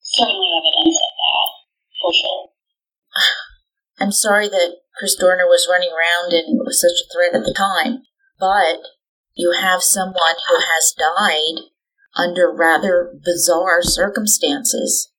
Certainly 0.00 0.50
evidence 0.56 0.96
of 0.96 1.12
that, 1.20 1.48
for 2.00 2.12
sure. 2.16 2.42
I'm 4.00 4.12
sorry 4.12 4.48
that 4.48 4.80
Chris 4.96 5.16
Dorner 5.20 5.44
was 5.44 5.68
running 5.68 5.92
around 5.92 6.32
and 6.32 6.64
was 6.64 6.80
such 6.80 6.96
a 6.96 7.08
threat 7.12 7.36
at 7.36 7.44
the 7.44 7.52
time, 7.52 8.08
but 8.40 8.95
you 9.36 9.54
have 9.60 9.82
someone 9.82 10.36
who 10.48 10.56
has 10.56 10.94
died 10.98 11.64
under 12.16 12.50
rather 12.50 13.12
bizarre 13.22 13.82
circumstances. 13.82 15.12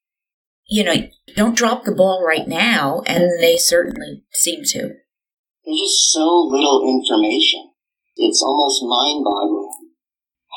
You 0.67 0.83
know, 0.83 0.95
don't 1.36 1.55
drop 1.55 1.86
the 1.86 1.95
ball 1.95 2.25
right 2.25 2.47
now, 2.47 3.03
and 3.05 3.39
they 3.39 3.55
certainly 3.55 4.25
seem 4.33 4.63
to. 4.74 4.79
There's 5.63 5.79
just 5.79 6.12
so 6.12 6.50
little 6.50 6.83
information. 6.89 7.71
It's 8.15 8.41
almost 8.41 8.81
mind 8.83 9.24
boggling 9.24 9.93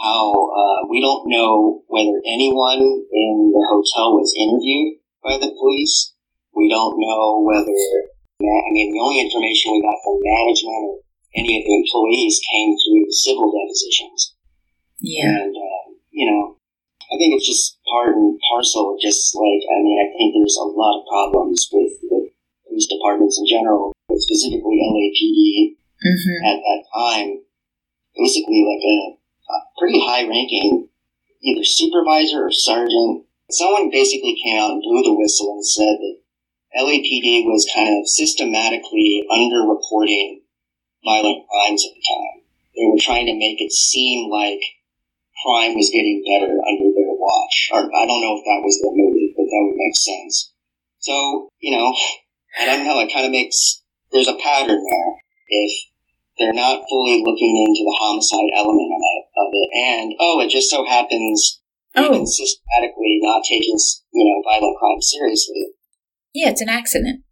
how 0.01 0.33
uh, 0.33 0.89
we 0.89 1.01
don't 1.01 1.29
know 1.29 1.83
whether 1.89 2.17
anyone 2.25 2.81
in 2.81 3.53
the 3.53 3.65
hotel 3.69 4.17
was 4.17 4.33
interviewed 4.33 4.97
by 5.23 5.37
the 5.37 5.53
police. 5.53 6.15
We 6.57 6.71
don't 6.71 6.97
know 6.97 7.45
whether, 7.45 7.69
I 7.69 8.69
mean, 8.73 8.97
the 8.97 9.05
only 9.05 9.21
information 9.21 9.73
we 9.73 9.83
got 9.85 10.01
from 10.01 10.17
management 10.25 11.05
any 11.35 11.59
of 11.59 11.65
the 11.65 11.75
employees 11.75 12.41
came 12.51 12.75
through 12.75 13.07
the 13.07 13.15
civil 13.15 13.51
depositions. 13.51 14.35
Yeah. 14.99 15.31
And, 15.31 15.55
uh, 15.55 15.85
you 16.11 16.27
know, 16.27 16.57
I 17.11 17.19
think 17.19 17.35
it's 17.35 17.47
just 17.47 17.79
part 17.91 18.15
and 18.15 18.39
parcel 18.51 18.95
of 18.95 19.01
just 19.01 19.35
like, 19.35 19.63
I 19.67 19.79
mean, 19.83 19.99
I 19.99 20.09
think 20.15 20.35
there's 20.35 20.59
a 20.59 20.67
lot 20.67 21.01
of 21.01 21.09
problems 21.09 21.67
with, 21.73 21.93
with 22.11 22.31
police 22.67 22.87
departments 22.87 23.39
in 23.39 23.47
general, 23.47 23.93
but 24.09 24.19
specifically 24.19 24.79
LAPD 24.79 25.75
mm-hmm. 25.99 26.39
at 26.47 26.59
that 26.63 26.83
time. 26.95 27.43
Basically, 28.17 28.67
like 28.67 28.83
a, 28.83 28.99
a 29.55 29.57
pretty 29.79 30.03
high 30.03 30.27
ranking 30.27 30.91
either 31.43 31.65
supervisor 31.65 32.47
or 32.47 32.53
sergeant. 32.53 33.25
Someone 33.51 33.91
basically 33.91 34.39
came 34.45 34.61
out 34.61 34.73
and 34.73 34.83
blew 34.83 35.03
the 35.03 35.15
whistle 35.15 35.55
and 35.55 35.67
said 35.67 35.97
that 35.99 36.19
LAPD 36.77 37.47
was 37.47 37.71
kind 37.75 37.99
of 37.99 38.09
systematically 38.09 39.27
underreporting 39.31 40.40
violent 41.05 41.47
crimes 41.49 41.85
at 41.85 41.95
the 41.95 42.05
time. 42.05 42.39
They 42.77 42.87
were 42.87 43.01
trying 43.01 43.27
to 43.27 43.37
make 43.37 43.61
it 43.61 43.73
seem 43.73 44.31
like 44.31 44.61
crime 45.45 45.75
was 45.75 45.91
getting 45.93 46.23
better 46.25 46.53
under 46.53 46.89
their 46.93 47.15
watch. 47.17 47.57
Or 47.73 47.89
I 47.89 48.05
don't 48.07 48.23
know 48.23 48.37
if 48.39 48.45
that 48.45 48.63
was 48.65 48.77
their 48.81 48.93
motive, 48.93 49.37
but 49.37 49.49
that 49.49 49.63
would 49.65 49.81
make 49.81 49.97
sense. 49.97 50.53
So, 51.01 51.49
you 51.61 51.77
know, 51.77 51.95
I 52.61 52.67
don't 52.67 52.85
know, 52.85 53.01
it 53.01 53.13
kind 53.13 53.27
of 53.27 53.33
makes, 53.33 53.83
there's 54.13 54.29
a 54.29 54.37
pattern 54.37 54.81
there. 54.81 55.13
If 55.49 55.73
they're 56.39 56.57
not 56.57 56.85
fully 56.89 57.23
looking 57.25 57.57
into 57.57 57.83
the 57.85 57.97
homicide 58.01 58.53
element 58.57 58.91
of 59.37 59.49
it, 59.53 59.69
And 59.75 60.15
oh, 60.21 60.41
it 60.41 60.51
just 60.51 60.71
so 60.71 60.85
happens 60.85 61.61
Oh. 61.97 62.05
even 62.07 62.27
systematically 62.27 63.19
not 63.21 63.43
taking 63.43 63.77
you 64.13 64.25
know 64.25 64.43
violent 64.49 64.79
crime 64.79 65.03
seriously. 65.03 65.73
Yeah, 66.33 66.51
it's 66.51 66.61
an 66.61 66.69
accident. 66.69 67.25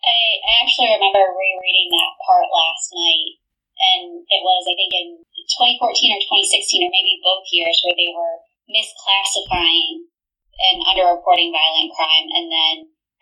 I, 0.00 0.16
I 0.40 0.52
actually 0.64 0.90
remember 0.96 1.20
rereading 1.20 1.92
that 1.92 2.16
part 2.24 2.48
last 2.48 2.88
night, 2.96 3.36
and 3.80 4.24
it 4.24 4.42
was, 4.44 4.62
I 4.64 4.74
think, 4.76 4.92
in 4.96 5.08
2014 5.20 6.16
or 6.16 6.20
2016, 6.24 6.84
or 6.84 6.90
maybe 6.92 7.20
both 7.20 7.44
years, 7.52 7.76
where 7.84 7.96
they 7.96 8.12
were 8.12 8.36
misclassifying 8.68 10.08
and 10.60 10.84
underreporting 10.88 11.52
violent 11.52 11.92
crime, 11.92 12.28
and 12.32 12.48
then 12.48 12.76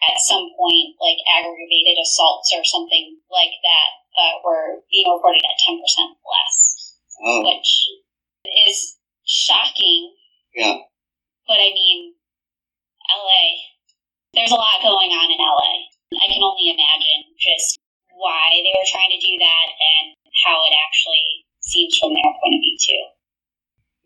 at 0.07 0.23
some 0.23 0.55
point, 0.55 0.95
like 1.03 1.19
aggravated 1.27 1.99
assaults 1.99 2.55
or 2.55 2.63
something 2.63 3.19
like 3.31 3.55
that, 3.67 3.91
uh, 4.15 4.35
were 4.47 4.83
being 4.91 5.11
reported 5.11 5.43
at 5.43 5.59
10% 5.59 5.83
less, 6.23 6.95
Oh, 7.19 7.43
which 7.43 7.71
is 8.67 8.99
shocking. 9.27 10.15
yeah. 10.55 10.79
But 11.47 11.59
I 11.59 11.75
mean, 11.75 12.15
LA, 13.11 13.75
there's 14.35 14.53
a 14.53 14.61
lot 14.61 14.83
going 14.83 15.11
on 15.11 15.31
in 15.33 15.39
LA. 15.41 15.89
I 16.17 16.25
can 16.25 16.41
only 16.41 16.73
imagine 16.73 17.37
just 17.37 17.77
why 18.09 18.57
they 18.65 18.73
were 18.73 18.89
trying 18.89 19.13
to 19.13 19.21
do 19.21 19.35
that 19.39 19.67
and 19.69 20.07
how 20.45 20.57
it 20.65 20.75
actually 20.75 21.45
seems 21.61 21.95
from 22.01 22.17
their 22.17 22.33
point 22.33 22.57
of 22.57 22.63
view, 22.65 22.77
too. 22.81 23.05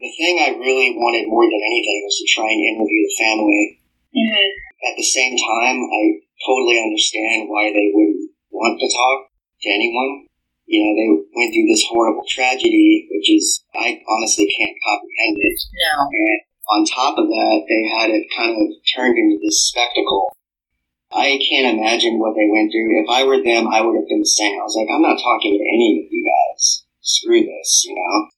The 0.02 0.12
thing 0.18 0.34
I 0.42 0.58
really 0.58 0.98
wanted 0.98 1.30
more 1.30 1.46
than 1.46 1.62
anything 1.62 2.02
was 2.02 2.18
to 2.18 2.26
try 2.26 2.50
and 2.50 2.58
interview 2.74 3.06
the 3.06 3.18
family. 3.22 3.62
Mm-hmm. 4.10 4.50
At 4.90 4.98
the 4.98 5.06
same 5.06 5.38
time, 5.38 5.78
I 5.78 6.02
totally 6.42 6.82
understand 6.82 7.46
why 7.46 7.70
they 7.70 7.94
wouldn't 7.94 8.34
want 8.50 8.82
to 8.82 8.90
talk 8.90 9.30
to 9.62 9.68
anyone. 9.70 10.26
You 10.66 10.82
know, 10.82 10.92
they 10.98 11.08
went 11.38 11.54
through 11.54 11.70
this 11.70 11.86
horrible 11.86 12.26
tragedy, 12.26 13.06
which 13.14 13.30
is, 13.30 13.62
I 13.78 14.02
honestly 14.10 14.50
can't 14.50 14.76
comprehend 14.82 15.38
it. 15.38 15.58
No. 15.70 16.10
And 16.10 16.40
on 16.66 16.80
top 16.86 17.14
of 17.18 17.30
that, 17.30 17.58
they 17.70 17.82
had 17.94 18.10
it 18.10 18.26
kind 18.34 18.58
of 18.58 18.74
turned 18.90 19.18
into 19.18 19.38
this 19.38 19.70
spectacle. 19.70 20.34
I 21.14 21.38
can't 21.48 21.78
imagine 21.78 22.18
what 22.18 22.34
they 22.34 22.48
went 22.50 22.72
through. 22.72 23.02
If 23.02 23.08
I 23.08 23.24
were 23.24 23.42
them, 23.42 23.68
I 23.68 23.80
would 23.80 23.96
have 23.96 24.08
been 24.08 24.20
the 24.20 24.26
same. 24.26 24.58
I 24.58 24.64
was 24.64 24.76
like, 24.76 24.88
I'm 24.92 25.02
not 25.02 25.20
talking 25.20 25.52
to 25.52 25.64
any 25.74 26.04
of 26.04 26.12
you 26.12 26.24
guys. 26.24 26.84
Screw 27.00 27.40
this, 27.44 27.84
you 27.86 27.94
know? 27.94 28.28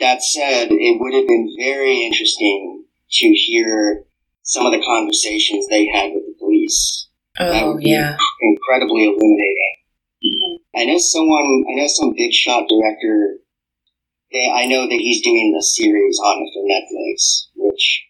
That 0.00 0.22
said, 0.22 0.68
it 0.70 1.00
would 1.00 1.14
have 1.14 1.26
been 1.26 1.54
very 1.58 2.04
interesting 2.04 2.84
to 3.10 3.26
hear 3.28 4.04
some 4.42 4.66
of 4.66 4.72
the 4.72 4.84
conversations 4.84 5.66
they 5.68 5.86
had 5.86 6.12
with 6.12 6.24
the 6.26 6.34
police. 6.38 7.08
That 7.38 7.62
Oh, 7.62 7.72
would 7.72 7.82
be 7.82 7.90
yeah. 7.90 8.16
incredibly 8.42 9.04
illuminating. 9.04 9.74
Mm-hmm. 10.24 10.80
I 10.80 10.84
know 10.84 10.98
someone, 10.98 11.64
I 11.70 11.74
know 11.74 11.86
some 11.88 12.14
big 12.16 12.32
shot 12.32 12.68
director. 12.68 13.38
They, 14.32 14.50
I 14.52 14.66
know 14.66 14.82
that 14.86 14.98
he's 15.00 15.22
doing 15.22 15.56
a 15.58 15.62
series 15.62 16.18
on 16.18 16.42
it 16.42 16.50
for 16.52 16.64
Netflix, 16.66 17.48
which 17.54 18.04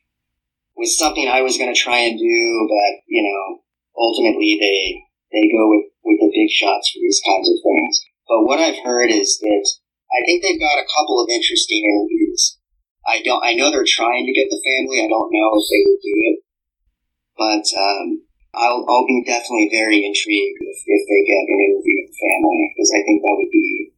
was 0.76 0.98
something 0.98 1.28
I 1.28 1.42
was 1.42 1.58
going 1.58 1.72
to 1.72 1.78
try 1.78 1.98
and 1.98 2.18
do, 2.18 2.68
but 2.68 3.02
you 3.06 3.22
know, 3.22 3.62
ultimately 3.98 4.56
they 4.60 5.02
they 5.32 5.48
go 5.50 5.68
with 5.72 5.90
with 6.04 6.18
the 6.22 6.30
big 6.30 6.50
shots 6.52 6.92
for 6.92 7.00
these 7.02 7.20
kinds 7.24 7.48
of 7.50 7.58
things. 7.60 7.94
But 8.28 8.46
what 8.46 8.62
I've 8.62 8.78
heard 8.84 9.10
is 9.10 9.38
that 9.42 9.64
I 10.12 10.18
think 10.24 10.42
they've 10.42 10.60
got 10.60 10.82
a 10.82 10.90
couple 10.94 11.18
of 11.18 11.28
interesting 11.28 11.82
interviews. 11.82 12.58
I 13.06 13.22
don't, 13.22 13.42
I 13.42 13.54
know 13.54 13.70
they're 13.70 13.86
trying 13.86 14.26
to 14.26 14.34
get 14.34 14.50
the 14.50 14.62
family. 14.62 14.98
I 14.98 15.06
don't 15.06 15.30
know 15.30 15.50
if 15.54 15.66
they 15.70 15.82
will 15.86 16.02
do 16.02 16.16
it, 16.30 16.38
but 17.38 17.66
um, 17.78 18.06
I'll, 18.54 18.82
I'll 18.82 19.06
be 19.06 19.22
definitely 19.22 19.70
very 19.70 20.02
intrigued 20.02 20.58
if, 20.58 20.78
if 20.86 21.02
they 21.06 21.22
get 21.22 21.46
an 21.46 21.58
interview 21.70 22.02
with 22.02 22.10
the 22.10 22.18
family 22.18 22.62
because 22.74 22.90
I 22.90 23.02
think 23.06 23.22
that 23.22 23.36
would 23.38 23.52
be 23.54 23.94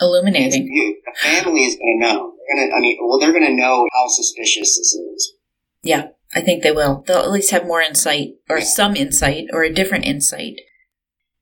Illuminating. 0.00 0.66
The 0.66 1.12
family 1.22 1.64
is 1.64 1.76
going 1.76 2.00
to 2.00 2.06
know. 2.06 2.34
They're 2.34 2.66
gonna, 2.66 2.76
I 2.76 2.80
mean, 2.80 2.98
well, 3.02 3.20
they're 3.20 3.32
going 3.32 3.46
to 3.46 3.54
know 3.54 3.86
how 3.92 4.08
suspicious 4.08 4.76
this 4.76 4.94
is. 4.94 5.34
Yeah, 5.82 6.08
I 6.34 6.40
think 6.40 6.62
they 6.62 6.72
will. 6.72 7.04
They'll 7.06 7.18
at 7.18 7.30
least 7.30 7.50
have 7.50 7.66
more 7.66 7.82
insight, 7.82 8.36
or 8.48 8.58
Yeah. 8.58 8.64
some 8.64 8.96
insight, 8.96 9.46
or 9.52 9.62
a 9.62 9.72
different 9.72 10.06
insight. 10.06 10.60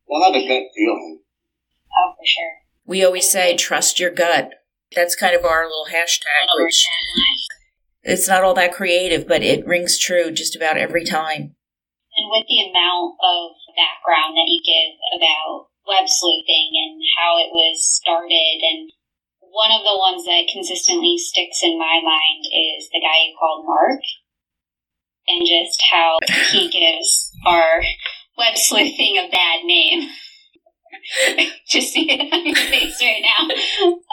They'll 0.09 0.25
have 0.25 0.35
a 0.35 0.47
gut 0.47 0.64
feeling. 0.75 1.20
Oh, 1.97 2.12
for 2.16 2.25
sure. 2.26 2.59
We 2.85 3.04
always 3.04 3.30
say, 3.30 3.56
trust 3.56 4.00
your 4.00 4.11
gut. 4.11 4.50
That's 4.94 5.14
kind 5.14 5.35
of 5.37 5.44
our 5.44 5.64
little 5.64 5.87
hashtag, 5.90 6.50
Over 6.52 6.64
which 6.64 6.85
it's 8.02 8.28
not 8.28 8.42
all 8.42 8.54
that 8.54 8.73
creative, 8.73 9.28
but 9.28 9.42
it 9.42 9.66
rings 9.66 9.99
true 9.99 10.32
just 10.32 10.56
about 10.56 10.76
every 10.76 11.04
time. 11.04 11.54
And 12.16 12.26
with 12.30 12.47
the 12.49 12.66
amount 12.66 13.14
of 13.23 13.52
background 13.76 14.35
that 14.35 14.49
you 14.49 14.61
give 14.64 14.99
about 15.20 15.68
web 15.87 16.09
sleuthing 16.09 16.70
and 16.75 17.00
how 17.18 17.38
it 17.38 17.52
was 17.52 17.78
started, 17.87 18.59
and 18.62 18.90
one 19.40 19.70
of 19.70 19.82
the 19.85 19.97
ones 19.97 20.25
that 20.25 20.50
consistently 20.52 21.16
sticks 21.18 21.62
in 21.62 21.78
my 21.78 22.00
mind 22.02 22.42
is 22.50 22.88
the 22.90 23.00
guy 23.00 23.28
you 23.28 23.37
called 23.38 23.66
Mark, 23.66 24.00
and 25.31 25.47
just 25.47 25.81
how 25.91 26.19
he 26.51 26.69
gives 26.69 27.31
our 27.47 27.83
web 28.37 28.57
sleuthing 28.57 29.19
a 29.19 29.29
bad 29.31 29.65
name. 29.65 30.09
just 31.71 31.93
see 31.93 32.11
it 32.11 32.33
on 32.33 32.47
your 32.47 32.57
face 32.57 33.01
right 33.01 33.23
now. 33.23 33.49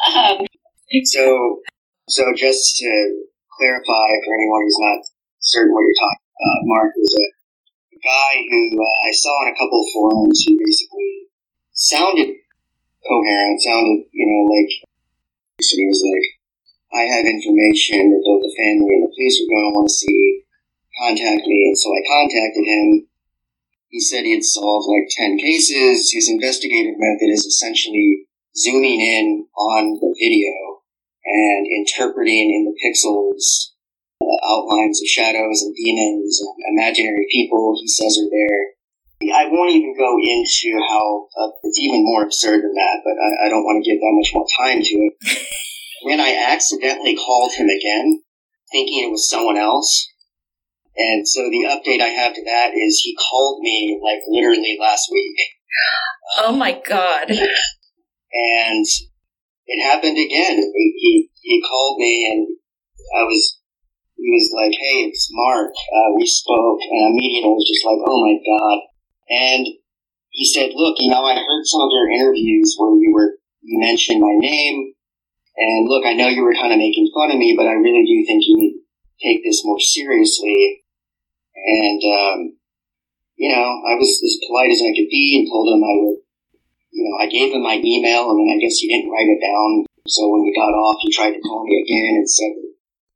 Um, 0.08 0.46
So, 1.04 1.60
so 2.08 2.24
just 2.36 2.78
to 2.78 2.92
clarify 3.58 4.08
for 4.24 4.32
anyone 4.40 4.64
who's 4.64 4.80
not 4.80 5.00
certain 5.40 5.74
what 5.74 5.84
you're 5.84 6.00
talking 6.00 6.28
about, 6.32 6.60
Mark 6.64 6.92
was 6.96 7.12
a 7.12 7.28
guy 8.00 8.34
who 8.48 8.62
uh, 8.80 8.96
I 9.04 9.12
saw 9.12 9.34
on 9.44 9.52
a 9.52 9.58
couple 9.58 9.84
of 9.84 9.92
forums 9.92 10.46
who 10.48 10.56
basically 10.56 11.28
sounded 11.74 12.30
coherent, 13.04 13.62
sounded, 13.62 14.08
you 14.12 14.26
know, 14.28 14.42
like 14.48 14.72
he 15.60 15.86
was 15.86 16.02
like, 16.06 16.28
I 16.94 17.04
have 17.04 17.26
information 17.26 18.16
that 18.16 18.24
both 18.24 18.42
the 18.46 18.54
family 18.56 18.96
and 18.96 19.04
the 19.04 19.12
police 19.12 19.44
are 19.44 19.50
going 19.52 19.66
to 19.68 19.76
want 19.76 19.90
to 19.90 19.94
see. 19.94 20.47
Contact 21.00 21.46
me. 21.46 21.60
And 21.70 21.78
so 21.78 21.94
I 21.94 22.02
contacted 22.08 22.66
him. 22.66 23.08
He 23.90 24.00
said 24.02 24.26
he 24.26 24.34
had 24.34 24.44
solved 24.44 24.88
like 24.90 25.08
10 25.10 25.38
cases. 25.38 26.12
His 26.12 26.30
investigative 26.30 26.96
method 26.98 27.30
is 27.32 27.46
essentially 27.46 28.28
zooming 28.56 29.00
in 29.00 29.48
on 29.56 30.00
the 30.02 30.16
video 30.20 30.82
and 31.26 31.68
interpreting 31.68 32.50
in 32.52 32.66
the 32.66 32.76
pixels 32.82 33.76
uh, 34.22 34.40
outlines 34.50 35.02
of 35.02 35.08
shadows 35.08 35.62
and 35.62 35.76
demons 35.76 36.42
and 36.42 36.78
imaginary 36.78 37.28
people 37.32 37.78
he 37.80 37.88
says 37.88 38.18
are 38.18 38.30
there. 38.32 38.78
I 39.34 39.50
won't 39.50 39.72
even 39.72 39.98
go 39.98 40.18
into 40.22 40.78
how 40.90 41.28
uh, 41.38 41.50
it's 41.64 41.80
even 41.80 42.04
more 42.04 42.24
absurd 42.24 42.62
than 42.64 42.74
that, 42.74 43.02
but 43.04 43.18
I, 43.18 43.48
I 43.48 43.50
don't 43.50 43.64
want 43.64 43.84
to 43.84 43.90
give 43.90 44.00
that 44.00 44.14
much 44.14 44.32
more 44.34 44.46
time 44.62 44.82
to 44.82 44.94
it. 44.94 45.14
when 46.04 46.20
I 46.20 46.36
accidentally 46.52 47.16
called 47.16 47.52
him 47.54 47.68
again, 47.68 48.22
thinking 48.72 49.04
it 49.04 49.12
was 49.12 49.30
someone 49.30 49.58
else, 49.58 50.08
and 50.98 51.28
so 51.28 51.50
the 51.50 51.70
update 51.70 52.02
I 52.02 52.10
have 52.10 52.34
to 52.34 52.44
that 52.46 52.72
is 52.74 53.02
he 53.04 53.16
called 53.16 53.62
me 53.62 54.00
like 54.04 54.20
literally 54.28 54.78
last 54.80 55.10
week. 55.12 55.38
Oh 56.40 56.56
my 56.56 56.82
god. 56.88 57.30
and 57.30 58.86
it 59.68 59.84
happened 59.84 60.18
again. 60.18 60.58
He, 60.58 60.94
he, 60.98 61.30
he 61.42 61.62
called 61.62 62.00
me 62.00 62.30
and 62.32 62.48
I 63.20 63.24
was, 63.24 63.60
he 64.16 64.30
was 64.32 64.50
like, 64.56 64.72
hey, 64.72 65.06
it's 65.06 65.30
Mark. 65.32 65.70
Uh, 65.70 66.16
we 66.18 66.26
spoke 66.26 66.80
and 66.82 67.14
immediately 67.14 67.52
I 67.52 67.54
was 67.54 67.68
just 67.68 67.86
like, 67.86 68.00
oh 68.02 68.20
my 68.26 68.36
God. 68.42 68.80
And 69.30 69.68
he 70.30 70.46
said, 70.46 70.72
look, 70.74 70.96
you 71.00 71.10
know, 71.12 71.24
I 71.24 71.36
heard 71.36 71.66
some 71.66 71.82
of 71.82 71.90
your 71.92 72.10
interviews 72.12 72.76
where 72.78 72.96
you 72.96 73.14
were, 73.14 73.38
you 73.62 73.80
mentioned 73.80 74.22
my 74.22 74.34
name 74.40 74.94
and 75.58 75.90
look, 75.90 76.06
I 76.06 76.14
know 76.14 76.28
you 76.28 76.44
were 76.44 76.54
kind 76.54 76.72
of 76.72 76.80
making 76.80 77.12
fun 77.14 77.32
of 77.32 77.38
me, 77.38 77.56
but 77.58 77.68
I 77.68 77.74
really 77.74 78.06
do 78.06 78.26
think 78.26 78.44
you 78.46 78.56
need 78.58 78.74
to 78.74 79.26
take 79.26 79.44
this 79.44 79.66
more 79.66 79.80
seriously. 79.80 80.84
And, 81.68 82.02
um, 82.02 82.38
you 83.36 83.52
know, 83.52 83.68
I 83.84 83.94
was 84.00 84.10
as 84.24 84.40
polite 84.48 84.72
as 84.72 84.82
I 84.82 84.96
could 84.96 85.12
be 85.12 85.38
and 85.38 85.52
told 85.52 85.68
him 85.70 85.84
I 85.84 85.94
would 86.00 86.18
you 86.98 87.06
know, 87.06 87.22
I 87.22 87.30
gave 87.30 87.54
him 87.54 87.62
my 87.62 87.78
email, 87.78 88.34
and 88.34 88.42
then 88.42 88.50
I 88.50 88.58
guess 88.58 88.82
he 88.82 88.90
didn't 88.90 89.14
write 89.14 89.30
it 89.30 89.38
down. 89.38 89.86
So 90.10 90.26
when 90.34 90.42
we 90.42 90.50
got 90.58 90.74
off, 90.74 90.98
he 91.06 91.14
tried 91.14 91.38
to 91.38 91.46
call 91.46 91.62
me 91.62 91.78
again 91.78 92.18
and 92.18 92.26
said 92.26 92.58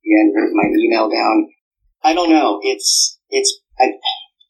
he 0.06 0.14
hadn't 0.14 0.38
written 0.38 0.54
my 0.54 0.70
email 0.70 1.10
down. 1.10 1.50
I 2.04 2.14
don't 2.14 2.30
know. 2.30 2.60
It's 2.62 3.18
it's 3.30 3.60
I, 3.80 3.98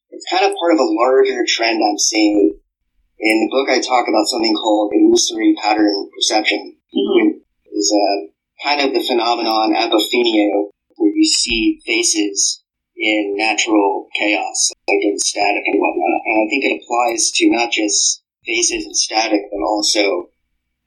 it's 0.10 0.28
kind 0.30 0.44
of 0.44 0.58
part 0.60 0.74
of 0.74 0.80
a 0.80 0.92
larger 0.92 1.46
trend 1.48 1.80
I'm 1.80 1.98
seeing. 1.98 2.60
In 3.24 3.38
the 3.40 3.52
book, 3.54 3.70
I 3.70 3.80
talk 3.80 4.10
about 4.10 4.28
something 4.28 4.56
called 4.56 4.92
illusory 4.94 5.56
pattern 5.62 6.10
perception. 6.12 6.76
mhm. 6.92 7.40
It 7.64 7.78
is 7.78 7.94
a 7.94 8.34
kind 8.68 8.82
of 8.82 8.94
the 8.94 9.06
phenomenon 9.08 9.74
apophenia, 9.78 10.68
where 10.98 11.14
you 11.16 11.26
see 11.26 11.80
faces 11.86 12.64
in 12.98 13.36
natural 13.38 14.08
chaos, 14.18 14.72
like 14.88 15.04
in 15.04 15.18
static 15.20 15.64
and 15.66 15.80
whatnot. 15.80 16.22
And 16.26 16.38
I 16.38 16.46
think 16.50 16.64
it 16.66 16.82
applies 16.82 17.32
to 17.32 17.50
not 17.50 17.72
just 17.72 18.24
faces 18.46 18.86
and 18.86 18.98
static, 18.98 19.42
but 19.52 19.64
also 19.64 20.30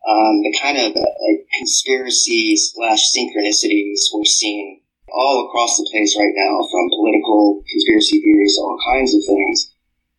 um, 0.09 0.43
the 0.43 0.57
kind 0.61 0.79
of 0.79 0.93
uh, 0.97 1.01
like 1.01 1.47
conspiracy 1.59 2.57
slash 2.57 3.13
synchronicities 3.13 4.13
we're 4.13 4.25
seeing 4.25 4.83
all 5.13 5.47
across 5.47 5.77
the 5.77 5.89
place 5.91 6.17
right 6.19 6.35
now, 6.35 6.59
from 6.71 6.91
political 6.91 7.63
conspiracy 7.71 8.21
theories 8.21 8.59
all 8.61 8.77
kinds 8.93 9.15
of 9.15 9.23
things. 9.27 9.71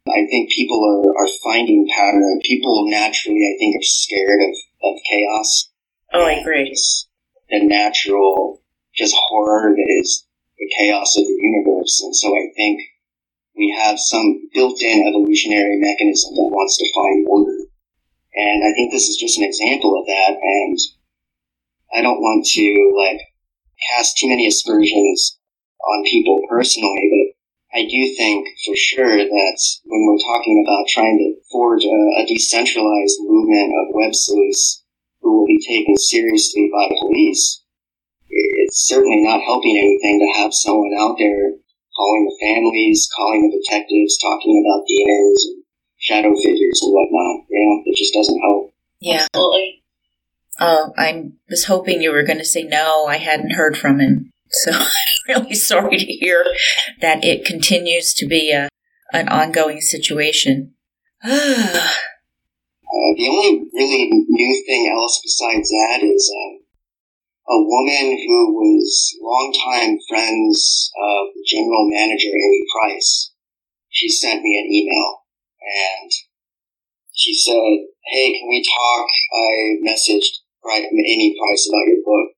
I 0.08 0.26
think 0.30 0.50
people 0.52 0.80
are, 0.86 1.24
are 1.24 1.30
finding 1.44 1.88
pattern. 1.96 2.40
People 2.44 2.90
naturally, 2.90 3.42
I 3.42 3.58
think, 3.58 3.76
are 3.76 3.84
scared 3.84 4.42
of, 4.42 4.56
of 4.84 5.00
chaos. 5.10 5.70
Oh, 6.14 6.24
I 6.24 6.34
agree. 6.34 6.74
The 7.50 7.66
natural 7.66 8.62
just 8.96 9.16
horror 9.28 9.76
that 9.76 9.96
is 10.00 10.26
the 10.58 10.72
chaos 10.80 11.18
of 11.18 11.26
the 11.26 11.40
universe. 11.42 12.02
And 12.04 12.16
so 12.16 12.30
I 12.30 12.48
think 12.56 12.82
we 13.56 13.76
have 13.78 14.00
some 14.00 14.50
built-in 14.54 15.08
evolutionary 15.08 15.80
mechanism 15.80 16.36
that 16.36 16.52
wants 16.52 16.78
to 16.78 16.94
find 16.94 17.28
order. 17.28 17.68
And 18.36 18.64
I 18.64 18.74
think 18.74 18.92
this 18.92 19.08
is 19.08 19.18
just 19.18 19.38
an 19.38 19.46
example 19.46 19.98
of 19.98 20.06
that. 20.08 20.36
And 20.42 20.78
I 21.96 22.02
don't 22.02 22.20
want 22.20 22.46
to 22.46 22.68
like 22.96 23.22
cast 23.92 24.18
too 24.18 24.28
many 24.28 24.48
aspersions 24.48 25.40
on 25.80 26.04
people 26.04 26.42
personally, 26.50 27.08
but 27.12 27.80
I 27.80 27.84
do 27.84 28.16
think 28.16 28.48
for 28.66 28.76
sure 28.76 29.18
that 29.18 29.58
when 29.84 30.02
we're 30.08 30.24
talking 30.24 30.64
about 30.66 30.88
trying 30.88 31.18
to 31.20 31.36
forge 31.52 31.84
a, 31.84 32.22
a 32.22 32.26
decentralized 32.26 33.18
movement 33.20 33.74
of 33.76 33.94
web 33.94 34.16
sleuths 34.16 34.84
who 35.22 35.38
will 35.38 35.46
be 35.46 35.60
taken 35.66 35.98
seriously 35.98 36.70
by 36.72 36.88
the 36.88 37.00
police, 37.02 37.64
it's 38.66 38.88
certainly 38.88 39.22
not 39.22 39.42
helping 39.46 39.78
anything 39.78 40.20
to 40.20 40.42
have 40.42 40.54
someone 40.54 40.92
out 41.00 41.18
there 41.18 41.54
calling 41.96 42.26
the 42.26 42.38
families, 42.42 43.08
calling 43.16 43.42
the 43.46 43.62
detectives, 43.62 44.18
talking 44.18 44.64
about 44.66 44.86
demons 44.88 45.46
and 45.46 45.64
shadow 45.98 46.34
figures 46.36 46.82
and 46.82 46.92
whatnot. 46.92 47.46
You 47.50 47.62
know, 47.62 47.84
it 47.86 47.96
just 47.98 48.14
doesn't 48.14 48.42
help. 48.42 48.74
Yeah. 49.00 49.28
Absolutely. 49.34 49.84
Oh, 50.60 50.94
I 50.98 51.32
was 51.50 51.66
hoping 51.66 52.02
you 52.02 52.12
were 52.12 52.24
going 52.24 52.40
to 52.40 52.46
say 52.46 52.64
no. 52.64 53.06
I 53.06 53.18
hadn't 53.18 53.52
heard 53.52 53.78
from 53.78 54.00
him, 54.00 54.32
so 54.50 54.72
I'm 54.74 54.88
really 55.28 55.54
sorry 55.54 55.98
to 55.98 56.06
hear 56.06 56.46
that 57.02 57.24
it 57.24 57.46
continues 57.46 58.14
to 58.16 58.26
be 58.26 58.52
a 58.52 58.70
an 59.12 59.30
ongoing 59.30 59.82
situation. 59.82 60.74
uh, 61.24 61.30
the 61.30 63.28
only 63.30 63.66
really 63.74 64.10
new 64.12 64.64
thing 64.66 64.92
else 64.96 65.22
besides 65.24 65.70
that 65.70 66.00
is 66.04 66.34
um, 66.36 66.65
a 67.48 67.58
woman 67.62 68.18
who 68.26 68.40
was 68.58 69.14
longtime 69.22 69.98
friends 70.10 70.92
of 70.98 71.34
the 71.34 71.46
general 71.46 71.88
manager, 71.90 72.30
Amy 72.34 72.64
Price. 72.74 73.32
She 73.90 74.10
sent 74.10 74.42
me 74.42 74.58
an 74.60 74.68
email 74.74 75.24
and 75.62 76.12
she 77.14 77.34
said, 77.34 77.86
Hey, 78.06 78.38
can 78.38 78.50
we 78.50 78.66
talk? 78.66 79.08
I 79.34 79.78
messaged 79.86 80.46
Amy 80.66 81.36
Price 81.38 81.70
about 81.70 81.88
your 81.88 82.02
book. 82.04 82.34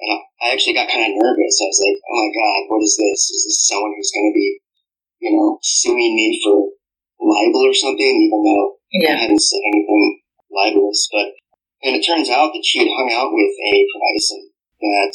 And 0.00 0.20
I 0.42 0.52
actually 0.52 0.74
got 0.74 0.90
kind 0.90 1.06
of 1.06 1.16
nervous. 1.16 1.62
I 1.62 1.70
was 1.70 1.80
like, 1.80 1.98
oh 2.02 2.16
my 2.18 2.30
God, 2.34 2.60
what 2.68 2.82
is 2.82 2.96
this? 2.98 3.30
Is 3.30 3.44
this 3.46 3.68
someone 3.68 3.94
who's 3.96 4.10
going 4.10 4.30
to 4.30 4.34
be, 4.34 4.58
you 5.20 5.30
know, 5.36 5.58
suing 5.62 6.14
me 6.16 6.40
for 6.42 6.74
libel 7.22 7.64
or 7.70 7.74
something, 7.74 8.14
even 8.26 8.40
though 8.42 8.76
Yeah. 8.92 9.14
I 9.14 9.22
hadn't 9.24 9.40
said 9.40 9.62
anything 9.62 10.20
libelous. 10.50 11.08
But 11.12 11.32
and 11.82 11.96
it 11.96 12.06
turns 12.06 12.30
out 12.30 12.52
that 12.52 12.64
she 12.64 12.78
had 12.78 12.88
hung 12.88 13.10
out 13.12 13.32
with 13.32 13.52
Amy 13.66 13.86
Price, 13.90 14.34
that 14.80 15.14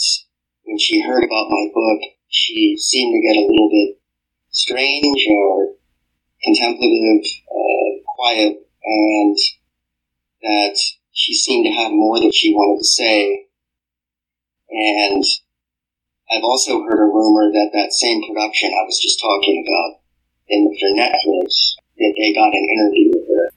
when 0.64 0.78
she 0.78 1.02
heard 1.02 1.24
about 1.24 1.50
my 1.50 1.68
book, 1.74 2.00
she 2.28 2.78
seemed 2.78 3.16
to 3.16 3.28
get 3.28 3.40
a 3.40 3.48
little 3.48 3.70
bit 3.72 4.02
strange 4.50 5.26
or 5.30 5.76
contemplative, 6.44 7.24
uh, 7.50 7.90
quiet, 8.16 8.58
and 8.84 9.38
that 10.42 10.78
she 11.12 11.34
seemed 11.34 11.66
to 11.66 11.72
have 11.72 11.92
more 11.92 12.20
that 12.20 12.34
she 12.34 12.54
wanted 12.54 12.80
to 12.80 12.88
say. 12.88 13.48
And 14.70 15.24
I've 16.32 16.44
also 16.44 16.84
heard 16.84 17.00
a 17.00 17.08
rumor 17.08 17.52
that 17.52 17.72
that 17.74 17.94
same 17.94 18.22
production 18.28 18.70
I 18.70 18.84
was 18.84 19.00
just 19.02 19.20
talking 19.22 19.64
about 19.66 20.02
in 20.50 20.76
for 20.80 20.90
Netflix, 20.96 21.76
that 21.98 22.14
they 22.18 22.34
got 22.34 22.54
an 22.54 22.68
interview 22.68 23.12
with 23.16 23.28
her. 23.28 23.57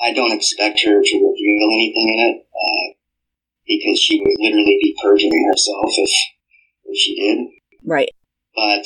I 0.00 0.12
don't 0.12 0.32
expect 0.32 0.80
her 0.84 1.02
to 1.02 1.14
reveal 1.16 1.68
anything 1.74 2.08
in 2.08 2.20
it, 2.30 2.46
uh, 2.46 2.86
because 3.66 4.00
she 4.00 4.20
would 4.20 4.36
literally 4.38 4.78
be 4.80 4.96
perjuring 5.02 5.46
herself 5.50 5.90
if, 5.90 6.10
if 6.84 6.96
she 6.96 7.14
did. 7.14 7.38
Right. 7.84 8.08
But 8.54 8.84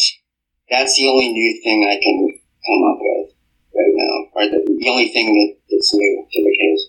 that's 0.70 0.96
the 0.96 1.08
only 1.08 1.32
new 1.32 1.60
thing 1.62 1.84
I 1.84 2.00
can 2.02 2.28
come 2.66 2.82
up 2.90 2.98
with 3.00 3.34
right 3.74 3.94
now, 3.94 4.14
or 4.34 4.44
the, 4.46 4.60
the 4.80 4.88
only 4.88 5.08
thing 5.12 5.26
that, 5.26 5.56
that's 5.70 5.94
new 5.94 6.26
to 6.30 6.42
the 6.42 6.56
case. 6.58 6.88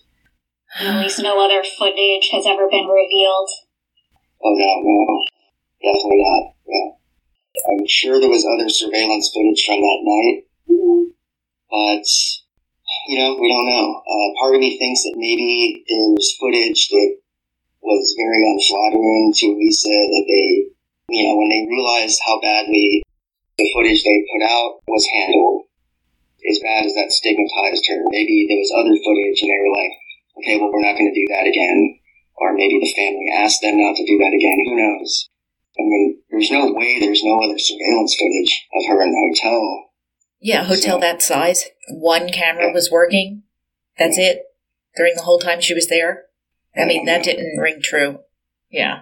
At 0.79 1.01
least 1.01 1.21
no 1.21 1.43
other 1.43 1.63
footage 1.77 2.29
has 2.31 2.47
ever 2.47 2.67
been 2.69 2.87
revealed. 2.87 3.49
Oh 4.43 4.55
no, 4.55 4.71
no, 4.81 5.25
definitely 5.81 6.19
not. 6.19 6.53
Yeah. 6.67 6.89
I'm 7.69 7.85
sure 7.87 8.19
there 8.19 8.29
was 8.29 8.45
other 8.45 8.67
surveillance 8.67 9.31
footage 9.33 9.63
from 9.65 9.79
that 9.79 9.99
night, 10.01 10.43
but 11.69 12.07
you 13.07 13.19
know, 13.19 13.35
we 13.35 13.51
don't 13.51 13.67
know. 13.67 13.87
Uh, 13.99 14.29
part 14.39 14.55
of 14.55 14.61
me 14.61 14.77
thinks 14.77 15.03
that 15.03 15.19
maybe 15.19 15.83
there's 15.87 16.37
footage 16.39 16.87
that 16.89 17.11
was 17.83 18.15
very 18.15 18.41
unflattering 18.47 19.33
to 19.35 19.59
Lisa 19.59 19.91
that 19.91 20.25
they, 20.27 20.71
you 21.11 21.23
know, 21.27 21.35
when 21.35 21.51
they 21.51 21.67
realized 21.67 22.19
how 22.25 22.39
badly 22.39 23.03
the 23.59 23.67
footage 23.75 24.03
they 24.03 24.23
put 24.31 24.43
out 24.47 24.79
was 24.87 25.05
handled, 25.11 25.67
as 26.47 26.59
bad 26.63 26.87
as 26.87 26.95
that 26.95 27.11
stigmatized 27.11 27.85
her. 27.91 27.99
Maybe 28.09 28.47
there 28.47 28.59
was 28.59 28.71
other 28.71 28.95
footage 28.95 29.39
and 29.43 29.51
they 29.51 29.61
were 29.61 29.75
like, 29.75 29.93
okay, 30.39 30.55
well, 30.57 30.71
we're 30.71 30.87
not 30.87 30.95
going 30.95 31.11
to 31.11 31.19
do 31.19 31.27
that 31.35 31.47
again. 31.47 31.99
Or 32.39 32.55
maybe 32.55 32.79
the 32.79 32.95
family 32.97 33.29
asked 33.35 33.61
them 33.61 33.77
not 33.77 33.95
to 33.95 34.07
do 34.07 34.17
that 34.17 34.33
again. 34.33 34.57
Who 34.67 34.75
knows? 34.79 35.29
I 35.77 35.83
mean, 35.83 36.21
there's 36.29 36.51
no 36.51 36.71
way 36.73 36.99
there's 36.99 37.23
no 37.23 37.39
other 37.39 37.59
surveillance 37.59 38.15
footage 38.15 38.67
of 38.73 38.83
her 38.89 39.03
in 39.03 39.11
the 39.11 39.23
hotel. 39.27 39.82
Yeah, 40.43 40.65
hotel 40.65 40.99
that 40.99 41.21
size. 41.21 41.63
One 41.89 42.29
camera 42.29 42.71
was 42.73 42.91
working. 42.91 43.43
That's 43.97 44.17
it. 44.17 44.43
During 44.95 45.15
the 45.15 45.21
whole 45.23 45.39
time 45.39 45.61
she 45.61 45.73
was 45.73 45.87
there. 45.87 46.23
I 46.75 46.83
mean, 46.85 47.05
that 47.05 47.23
didn't 47.23 47.57
ring 47.59 47.79
true. 47.81 48.19
Yeah. 48.69 49.01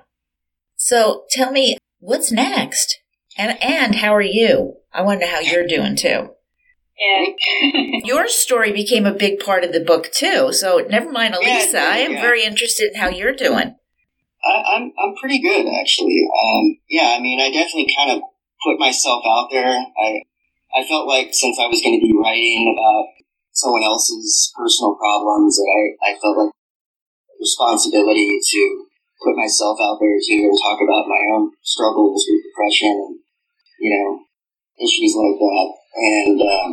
So 0.75 1.23
tell 1.31 1.51
me, 1.51 1.77
what's 1.99 2.31
next? 2.31 2.99
And 3.37 3.61
and 3.63 3.95
how 3.95 4.13
are 4.13 4.21
you? 4.21 4.75
I 4.93 5.01
want 5.01 5.21
to 5.21 5.25
know 5.25 5.31
how 5.31 5.39
you're 5.39 5.65
doing 5.67 5.95
too. 5.95 6.29
Yeah. 6.99 7.25
Your 8.03 8.27
story 8.27 8.71
became 8.71 9.07
a 9.07 9.13
big 9.13 9.39
part 9.39 9.63
of 9.63 9.73
the 9.73 9.79
book 9.79 10.11
too. 10.11 10.53
So 10.53 10.85
never 10.89 11.11
mind, 11.11 11.35
Yeah, 11.41 11.65
I 11.75 11.97
am 11.99 12.11
yeah. 12.13 12.21
very 12.21 12.43
interested 12.43 12.91
in 12.93 12.99
how 13.01 13.09
you're 13.09 13.33
doing. 13.33 13.75
I, 14.45 14.63
I'm 14.75 14.91
I'm 15.01 15.15
pretty 15.19 15.41
good 15.41 15.65
actually. 15.73 16.21
Um, 16.43 16.77
yeah, 16.87 17.15
I 17.17 17.19
mean, 17.19 17.39
I 17.39 17.49
definitely 17.49 17.91
kind 17.97 18.11
of 18.11 18.21
put 18.63 18.79
myself 18.79 19.23
out 19.25 19.47
there. 19.51 19.67
I 19.69 20.21
I 20.75 20.87
felt 20.87 21.07
like 21.07 21.29
since 21.31 21.59
I 21.59 21.67
was 21.67 21.81
going 21.83 21.99
to 21.99 22.05
be 22.05 22.15
writing 22.15 22.71
about 22.71 23.11
someone 23.51 23.83
else's 23.83 24.51
personal 24.55 24.95
problems, 24.95 25.57
that 25.57 25.67
I 25.67 26.11
I 26.11 26.19
felt 26.19 26.37
like 26.37 26.55
responsibility 27.39 28.39
to 28.39 28.61
put 29.21 29.37
myself 29.37 29.77
out 29.81 29.97
there 29.99 30.17
too 30.17 30.49
and 30.49 30.57
talk 30.61 30.79
about 30.81 31.09
my 31.09 31.21
own 31.35 31.51
struggles 31.61 32.25
with 32.29 32.45
depression 32.45 32.93
and 32.93 33.15
you 33.79 33.91
know 33.93 34.25
issues 34.81 35.13
like 35.17 35.37
that. 35.37 35.67
And 35.97 36.37
um, 36.41 36.71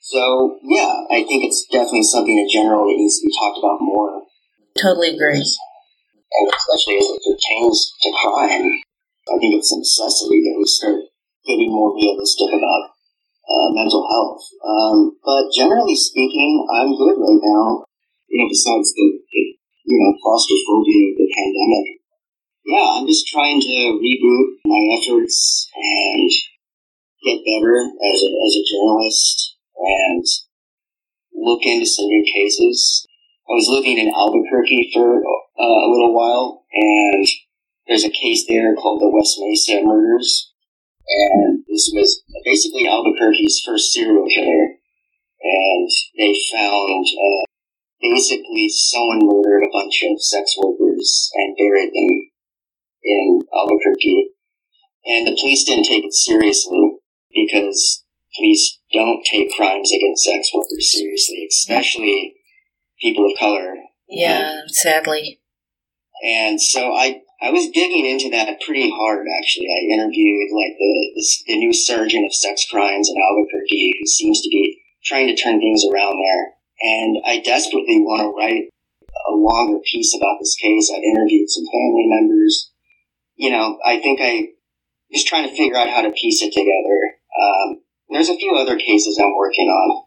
so 0.00 0.58
yeah, 0.64 1.04
I 1.10 1.22
think 1.26 1.44
it's 1.44 1.66
definitely 1.70 2.06
something 2.06 2.38
in 2.38 2.48
general 2.48 2.86
that 2.86 2.96
needs 2.96 3.20
to 3.20 3.26
be 3.26 3.34
talked 3.34 3.58
about 3.58 3.82
more 3.82 4.22
Totally 4.78 5.10
agree. 5.10 5.42
and 5.42 6.46
especially 6.54 6.96
as 7.02 7.10
it 7.10 7.22
pertains 7.26 7.92
to 8.02 8.08
crime, 8.22 8.70
I 9.26 9.34
think 9.42 9.58
it's 9.58 9.74
a 9.74 9.78
necessity 9.78 10.38
that 10.46 10.54
we 10.56 10.64
start 10.66 11.02
getting 11.44 11.70
more 11.70 11.94
realistic 11.94 12.54
about 12.54 12.94
uh, 13.48 13.68
mental 13.72 14.04
health. 14.04 14.44
Um, 14.60 15.16
but 15.24 15.48
generally 15.56 15.96
speaking, 15.96 16.66
I'm 16.68 16.92
good 16.92 17.16
right 17.16 17.42
now. 17.42 17.84
You 18.28 18.44
know, 18.44 18.48
besides 18.48 18.92
the, 18.92 19.08
the 19.24 19.42
you 19.88 19.96
know 19.96 20.12
claustrophobia 20.20 21.12
of 21.12 21.16
the 21.16 21.28
pandemic, 21.32 21.86
yeah, 22.68 23.00
I'm 23.00 23.06
just 23.06 23.26
trying 23.26 23.60
to 23.60 23.76
reboot 23.96 24.60
my 24.68 25.00
efforts 25.00 25.68
and 25.74 26.30
get 27.24 27.40
better 27.40 27.80
as 27.80 28.18
a, 28.20 28.28
as 28.28 28.52
a 28.52 28.68
journalist 28.68 29.56
and 29.76 30.24
look 31.34 31.62
into 31.64 31.86
some 31.86 32.06
new 32.06 32.24
cases. 32.24 33.06
I 33.48 33.52
was 33.54 33.68
living 33.68 33.96
in 33.96 34.12
Albuquerque 34.12 34.90
for 34.92 35.24
uh, 35.24 35.64
a 35.64 35.88
little 35.88 36.14
while, 36.14 36.64
and 36.72 37.26
there's 37.86 38.04
a 38.04 38.10
case 38.10 38.44
there 38.46 38.74
called 38.76 39.00
the 39.00 39.08
West 39.08 39.36
Mesa 39.40 39.82
murders. 39.82 40.52
And 41.08 41.64
this 41.68 41.90
was 41.94 42.22
basically 42.44 42.86
Albuquerque's 42.86 43.62
first 43.64 43.92
serial 43.92 44.26
killer. 44.28 44.76
And 45.40 45.88
they 46.18 46.34
found 46.52 47.06
uh, 47.06 47.44
basically 48.00 48.68
someone 48.68 49.20
murdered 49.22 49.64
a 49.64 49.72
bunch 49.72 50.02
of 50.04 50.22
sex 50.22 50.54
workers 50.58 51.30
and 51.34 51.56
buried 51.56 51.92
them 51.94 52.30
in 53.02 53.40
Albuquerque. 53.54 54.30
And 55.06 55.26
the 55.26 55.38
police 55.40 55.64
didn't 55.64 55.84
take 55.84 56.04
it 56.04 56.12
seriously 56.12 56.98
because 57.32 58.04
police 58.36 58.78
don't 58.92 59.24
take 59.24 59.54
crimes 59.56 59.92
against 59.92 60.24
sex 60.24 60.50
workers 60.52 60.92
seriously, 60.92 61.46
especially 61.48 62.34
people 63.00 63.26
of 63.26 63.38
color. 63.38 63.74
Yeah, 64.08 64.62
sadly. 64.68 65.40
And 66.24 66.60
so 66.60 66.92
I, 66.92 67.22
I 67.40 67.50
was 67.50 67.70
digging 67.70 68.06
into 68.06 68.30
that 68.30 68.60
pretty 68.60 68.90
hard, 68.90 69.26
actually. 69.38 69.68
I 69.70 69.94
interviewed 69.94 70.50
like 70.50 70.74
the, 70.78 70.94
the, 71.14 71.24
the 71.46 71.58
new 71.58 71.72
surgeon 71.72 72.24
of 72.24 72.34
sex 72.34 72.66
crimes 72.68 73.08
in 73.08 73.14
Albuquerque 73.20 73.94
who 73.98 74.06
seems 74.06 74.40
to 74.42 74.48
be 74.48 74.80
trying 75.04 75.28
to 75.28 75.36
turn 75.36 75.60
things 75.60 75.84
around 75.84 76.18
there. 76.18 76.54
And 76.82 77.18
I 77.24 77.40
desperately 77.40 77.98
want 77.98 78.22
to 78.22 78.34
write 78.34 78.70
a 79.28 79.34
longer 79.34 79.78
piece 79.84 80.14
about 80.16 80.38
this 80.40 80.56
case. 80.60 80.90
I've 80.90 81.02
interviewed 81.02 81.48
some 81.48 81.64
family 81.70 82.06
members 82.06 82.72
you 83.38 83.50
know, 83.50 83.78
I 83.86 84.00
think 84.00 84.20
I 84.20 84.48
was 85.10 85.24
trying 85.24 85.48
to 85.48 85.56
figure 85.56 85.76
out 85.76 85.88
how 85.88 86.02
to 86.02 86.10
piece 86.10 86.42
it 86.42 86.52
together. 86.52 87.16
Um, 87.40 87.80
there's 88.10 88.28
a 88.28 88.36
few 88.36 88.54
other 88.56 88.76
cases 88.76 89.18
I'm 89.18 89.34
working 89.36 89.68
on. 89.68 90.04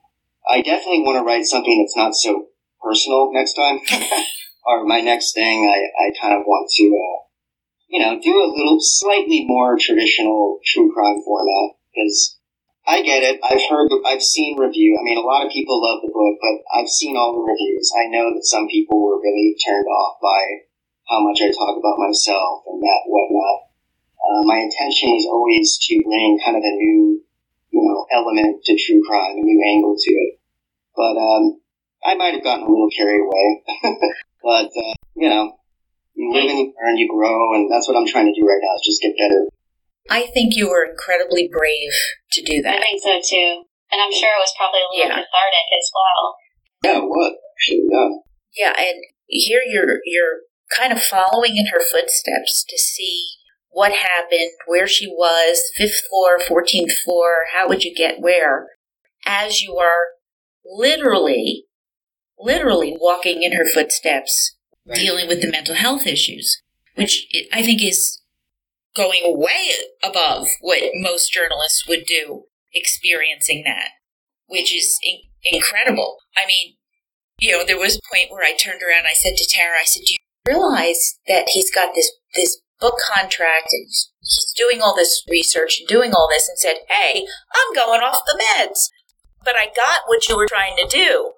I 0.51 0.61
definitely 0.61 1.01
want 1.01 1.17
to 1.17 1.23
write 1.23 1.45
something 1.45 1.81
that's 1.81 1.95
not 1.95 2.13
so 2.13 2.47
personal 2.83 3.31
next 3.33 3.53
time. 3.53 3.79
or 4.65 4.85
my 4.85 5.01
next 5.01 5.33
thing, 5.33 5.65
I, 5.65 6.05
I 6.05 6.11
kind 6.21 6.35
of 6.35 6.45
want 6.45 6.69
to, 6.77 6.85
uh, 6.85 7.19
you 7.89 7.99
know, 7.99 8.19
do 8.21 8.43
a 8.43 8.53
little 8.55 8.77
slightly 8.79 9.45
more 9.45 9.77
traditional 9.77 10.59
true 10.65 10.91
crime 10.93 11.21
format 11.25 11.77
because 11.91 12.37
I 12.87 13.01
get 13.01 13.23
it. 13.23 13.39
I've 13.43 13.61
heard, 13.69 13.89
I've 14.05 14.23
seen 14.23 14.57
review. 14.57 14.97
I 14.99 15.03
mean, 15.03 15.17
a 15.17 15.25
lot 15.25 15.45
of 15.45 15.51
people 15.51 15.81
love 15.81 16.01
the 16.01 16.13
book, 16.13 16.37
but 16.41 16.61
I've 16.73 16.89
seen 16.89 17.15
all 17.15 17.33
the 17.33 17.45
reviews. 17.45 17.91
I 17.93 18.09
know 18.09 18.33
that 18.33 18.45
some 18.45 18.67
people 18.67 19.01
were 19.01 19.21
really 19.21 19.55
turned 19.65 19.85
off 19.85 20.17
by 20.21 20.65
how 21.09 21.21
much 21.21 21.41
I 21.41 21.51
talk 21.51 21.77
about 21.77 21.99
myself 21.99 22.63
and 22.67 22.81
that 22.81 23.01
whatnot. 23.05 23.69
Uh, 24.21 24.41
my 24.45 24.59
intention 24.61 25.09
is 25.17 25.27
always 25.29 25.77
to 25.89 26.01
bring 26.05 26.39
kind 26.43 26.57
of 26.57 26.63
a 26.63 26.75
new, 26.77 27.21
you 27.71 27.81
know, 27.81 28.05
element 28.11 28.63
to 28.65 28.77
true 28.77 29.01
crime, 29.05 29.37
a 29.37 29.41
new 29.41 29.61
angle 29.65 29.95
to 29.97 30.11
it. 30.11 30.39
But 30.95 31.17
um, 31.17 31.61
I 32.05 32.15
might 32.15 32.33
have 32.33 32.43
gotten 32.43 32.65
a 32.65 32.69
little 32.69 32.89
carried 32.95 33.21
away. 33.21 33.63
but 34.43 34.69
uh, 34.69 34.95
you 35.15 35.29
know, 35.29 35.53
you 36.13 36.31
live 36.33 36.49
and 36.49 36.59
you 36.59 36.73
learn, 36.73 36.97
you 36.97 37.09
grow, 37.09 37.55
and 37.55 37.71
that's 37.71 37.87
what 37.87 37.97
I'm 37.97 38.07
trying 38.07 38.27
to 38.27 38.35
do 38.35 38.45
right 38.45 38.59
now 38.61 38.75
is 38.75 38.85
just 38.85 39.01
get 39.01 39.15
better 39.17 39.47
I 40.09 40.27
think 40.33 40.55
you 40.55 40.69
were 40.69 40.85
incredibly 40.89 41.49
brave 41.51 41.93
to 42.31 42.41
do 42.41 42.61
that. 42.63 42.77
I 42.77 42.81
think 42.81 43.01
so 43.01 43.15
too. 43.23 43.63
And 43.91 44.01
I'm 44.01 44.11
sure 44.11 44.29
it 44.29 44.39
was 44.39 44.53
probably 44.57 44.79
a 44.79 44.89
little 44.91 45.07
yeah. 45.07 45.23
cathartic 45.23 45.67
as 45.77 45.91
well. 45.93 46.35
Yeah, 46.83 46.99
what? 46.99 47.33
Yeah. 47.69 48.09
Yeah, 48.57 48.73
and 48.77 49.03
here 49.27 49.61
you're 49.65 49.99
you're 50.05 50.41
kind 50.75 50.91
of 50.91 51.01
following 51.01 51.57
in 51.57 51.67
her 51.67 51.79
footsteps 51.79 52.65
to 52.67 52.77
see 52.77 53.33
what 53.69 53.93
happened, 53.93 54.51
where 54.65 54.87
she 54.87 55.07
was, 55.07 55.61
fifth 55.77 56.01
floor, 56.09 56.39
fourteenth 56.39 56.91
floor, 57.05 57.45
how 57.53 57.69
would 57.69 57.83
you 57.83 57.93
get 57.95 58.19
where, 58.19 58.67
as 59.25 59.61
you 59.61 59.77
are 59.77 60.07
literally, 60.65 61.65
literally 62.41 62.95
walking 62.99 63.43
in 63.43 63.53
her 63.53 63.67
footsteps, 63.73 64.55
right. 64.85 64.97
dealing 64.97 65.27
with 65.27 65.41
the 65.41 65.51
mental 65.51 65.75
health 65.75 66.05
issues, 66.05 66.61
which 66.95 67.27
I 67.53 67.63
think 67.63 67.83
is 67.83 68.21
going 68.95 69.21
way 69.25 69.71
above 70.03 70.47
what 70.59 70.81
most 70.95 71.31
journalists 71.31 71.87
would 71.87 72.05
do 72.05 72.43
experiencing 72.73 73.63
that, 73.65 73.89
which 74.47 74.73
is 74.75 74.97
in- 75.03 75.21
incredible. 75.43 76.17
I 76.35 76.45
mean, 76.45 76.75
you 77.39 77.51
know, 77.51 77.65
there 77.65 77.79
was 77.79 77.95
a 77.95 78.15
point 78.15 78.31
where 78.31 78.43
I 78.43 78.53
turned 78.53 78.81
around 78.81 79.05
I 79.05 79.13
said 79.13 79.35
to 79.35 79.47
Tara, 79.49 79.77
I 79.81 79.85
said, 79.85 80.03
Do 80.05 80.13
you 80.13 80.17
realize 80.47 81.19
that 81.27 81.49
he's 81.49 81.73
got 81.73 81.95
this 81.95 82.11
this 82.35 82.61
book 82.79 82.95
contract 83.13 83.67
and 83.71 83.87
he's 83.87 84.53
doing 84.57 84.81
all 84.81 84.95
this 84.95 85.23
research 85.29 85.79
and 85.79 85.87
doing 85.87 86.13
all 86.13 86.27
this 86.29 86.47
and 86.47 86.57
said, 86.57 86.77
Hey, 86.87 87.25
I'm 87.53 87.75
going 87.75 88.01
off 88.01 88.23
the 88.25 88.41
meds. 88.41 88.89
But 89.43 89.55
I 89.55 89.65
got 89.75 90.01
what 90.07 90.27
you 90.29 90.37
were 90.37 90.47
trying 90.47 90.75
to 90.77 90.87
do. 90.87 91.31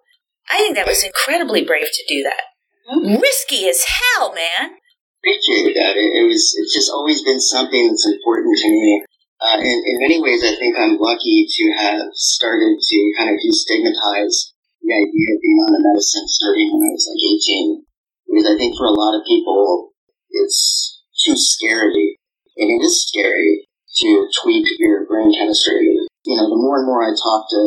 I 0.49 0.58
think 0.58 0.75
that 0.75 0.88
was 0.88 1.03
incredibly 1.03 1.63
brave 1.63 1.88
to 1.91 2.03
do 2.08 2.23
that. 2.23 2.43
Mm-hmm. 2.91 3.21
Risky 3.21 3.67
as 3.67 3.86
hell, 3.86 4.34
man 4.34 4.77
appreciate 5.23 5.71
that. 5.79 5.95
It, 5.95 6.12
it, 6.19 6.25
was 6.27 6.51
it's 6.60 6.75
just 6.75 6.91
always 6.91 7.23
been 7.23 7.39
something 7.39 7.88
that's 7.88 8.03
important 8.03 8.51
to 8.60 8.67
me. 8.67 9.08
Uh, 9.39 9.60
in, 9.63 9.77
in 9.88 9.95
many 10.03 10.19
ways, 10.19 10.43
I 10.43 10.56
think 10.60 10.75
I'm 10.75 10.99
lucky 10.99 11.47
to 11.47 11.63
have 11.79 12.12
started 12.12 12.75
to 12.75 12.97
kind 13.15 13.32
of 13.32 13.39
destigmatize 13.39 14.51
the 14.84 14.91
idea 14.91 15.27
of 15.32 15.39
being 15.39 15.63
on 15.63 15.71
the 15.71 15.84
medicine 15.84 16.27
starting 16.27 16.75
when 16.75 16.91
I 16.91 16.95
was 16.95 17.08
like 17.08 17.23
18. 17.23 17.88
Because 18.27 18.47
I 18.51 18.56
think 18.60 18.75
for 18.75 18.88
a 18.88 18.95
lot 18.95 19.15
of 19.15 19.23
people, 19.23 19.95
it's 20.32 21.03
too 21.23 21.36
scary, 21.39 22.19
and 22.60 22.67
it 22.67 22.84
is 22.84 23.08
scary 23.08 23.67
to 24.03 24.27
tweak 24.43 24.67
your 24.79 25.08
brain 25.08 25.32
chemistry. 25.32 25.88
You 26.23 26.36
know, 26.36 26.51
the 26.51 26.60
more 26.60 26.84
and 26.84 26.88
more 26.88 27.03
I 27.03 27.12
talk 27.15 27.47
to 27.51 27.62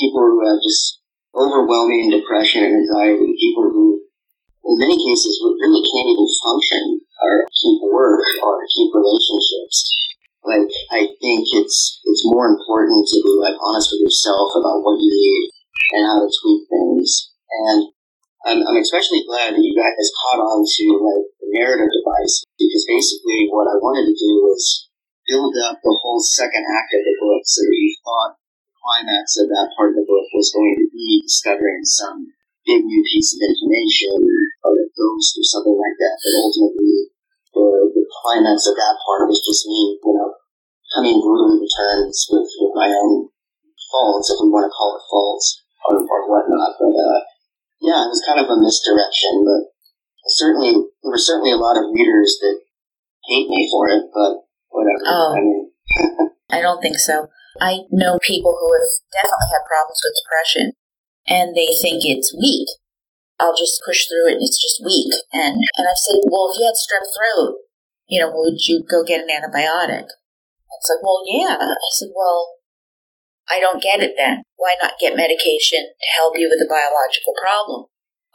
people 0.00 0.20
who 0.20 0.48
have 0.48 0.60
just 0.64 1.00
overwhelming 1.36 2.10
depression 2.10 2.64
and 2.64 2.74
anxiety, 2.74 3.36
people 3.36 3.68
who 3.68 4.00
in 4.66 4.74
many 4.82 4.96
cases 4.98 5.38
really 5.38 5.84
can't 5.84 6.10
even 6.10 6.28
function 6.42 6.82
or 7.22 7.46
keep 7.54 7.78
work 7.86 8.24
or 8.42 8.66
keep 8.74 8.90
relationships. 8.90 9.86
Like 10.42 10.66
I 10.90 11.06
think 11.20 11.46
it's 11.54 12.00
it's 12.04 12.26
more 12.26 12.46
important 12.50 13.06
to 13.06 13.18
be 13.22 13.34
like 13.38 13.54
honest 13.62 13.92
with 13.92 14.02
yourself 14.02 14.50
about 14.58 14.82
what 14.82 14.98
you 14.98 15.10
need 15.10 15.44
and 15.94 16.02
how 16.06 16.18
to 16.18 16.28
tweak 16.30 16.66
things. 16.66 17.30
And 17.50 17.94
I'm, 18.46 18.62
I'm 18.62 18.78
especially 18.78 19.26
glad 19.26 19.54
that 19.54 19.62
you 19.62 19.74
guys 19.74 20.18
caught 20.22 20.42
on 20.42 20.62
to 20.62 20.84
like 21.02 21.26
the 21.42 21.50
narrative 21.50 21.90
device 21.90 22.46
because 22.58 22.84
basically 22.86 23.50
what 23.50 23.70
I 23.70 23.78
wanted 23.78 24.06
to 24.06 24.14
do 24.14 24.30
was 24.46 24.90
build 25.26 25.54
up 25.66 25.82
the 25.82 25.98
whole 26.02 26.22
second 26.22 26.62
act 26.62 26.94
of 26.94 27.02
the 27.02 27.14
book 27.18 27.42
so 27.42 27.62
that 27.66 27.74
you 27.74 27.90
thought 28.06 28.38
climax 28.86 29.34
of 29.42 29.50
that 29.50 29.74
part 29.74 29.90
of 29.90 29.98
the 29.98 30.06
book 30.06 30.26
was 30.30 30.54
going 30.54 30.78
to 30.78 30.86
be 30.94 31.26
discovering 31.26 31.82
some 31.82 32.30
big 32.62 32.86
new 32.86 33.02
piece 33.02 33.34
of 33.34 33.42
information 33.42 34.14
or 34.62 34.78
a 34.78 34.86
ghost 34.94 35.34
or 35.34 35.42
something 35.42 35.74
like 35.74 35.98
that. 35.98 36.14
But 36.22 36.34
ultimately, 36.38 37.10
the, 37.50 37.66
the 37.98 38.04
climax 38.22 38.70
of 38.70 38.78
that 38.78 38.94
part 39.02 39.26
was 39.26 39.42
just 39.42 39.66
me, 39.66 39.98
you 39.98 40.14
know, 40.14 40.38
coming 40.94 41.18
brutally 41.18 41.66
to 41.66 41.66
terms 41.66 42.30
with, 42.30 42.46
with 42.62 42.74
my 42.78 42.94
own 42.94 43.26
faults, 43.90 44.30
if 44.30 44.38
we 44.38 44.54
want 44.54 44.70
to 44.70 44.74
call 44.74 44.94
it 44.94 45.06
faults 45.10 45.66
or, 45.90 45.98
or 45.98 46.20
whatnot. 46.30 46.78
But 46.78 46.94
uh, 46.94 47.20
yeah, 47.82 48.06
it 48.06 48.10
was 48.14 48.22
kind 48.22 48.38
of 48.38 48.46
a 48.46 48.62
misdirection. 48.62 49.42
But 49.42 49.74
certainly, 50.30 50.78
there 51.02 51.10
were 51.10 51.18
certainly 51.18 51.50
a 51.50 51.58
lot 51.58 51.74
of 51.74 51.90
readers 51.90 52.38
that 52.38 52.62
hate 53.26 53.50
me 53.50 53.66
for 53.66 53.90
it. 53.90 54.06
But 54.14 54.46
whatever. 54.70 55.02
Oh. 55.10 55.34
I 55.34 55.40
mean. 55.42 55.70
I 56.50 56.62
don't 56.62 56.80
think 56.80 56.98
so. 56.98 57.26
I 57.60 57.88
know 57.90 58.18
people 58.20 58.56
who 58.58 58.68
have 58.74 58.92
definitely 59.12 59.50
had 59.52 59.68
problems 59.68 60.00
with 60.04 60.18
depression 60.20 60.66
and 61.26 61.56
they 61.56 61.72
think 61.80 62.04
it's 62.04 62.34
weak. 62.34 62.68
I'll 63.38 63.56
just 63.56 63.82
push 63.84 64.06
through 64.08 64.32
it 64.32 64.40
and 64.40 64.46
it's 64.46 64.60
just 64.60 64.80
weak. 64.84 65.12
And, 65.32 65.60
and 65.60 65.84
I've 65.84 66.00
said, 66.00 66.20
well, 66.24 66.48
if 66.52 66.58
you 66.58 66.64
had 66.64 66.78
strep 66.78 67.04
throat, 67.12 67.60
you 68.08 68.20
know, 68.20 68.32
would 68.32 68.60
you 68.64 68.84
go 68.88 69.04
get 69.04 69.20
an 69.20 69.32
antibiotic? 69.32 70.08
It's 70.08 70.88
like, 70.88 71.02
well, 71.02 71.22
yeah. 71.26 71.56
I 71.60 71.90
said, 71.92 72.12
well, 72.14 72.56
I 73.48 73.60
don't 73.60 73.82
get 73.82 74.00
it 74.00 74.14
then. 74.16 74.42
Why 74.56 74.76
not 74.80 74.98
get 75.00 75.16
medication 75.16 75.84
to 75.84 76.08
help 76.16 76.34
you 76.38 76.48
with 76.48 76.64
a 76.64 76.70
biological 76.70 77.34
problem? 77.36 77.86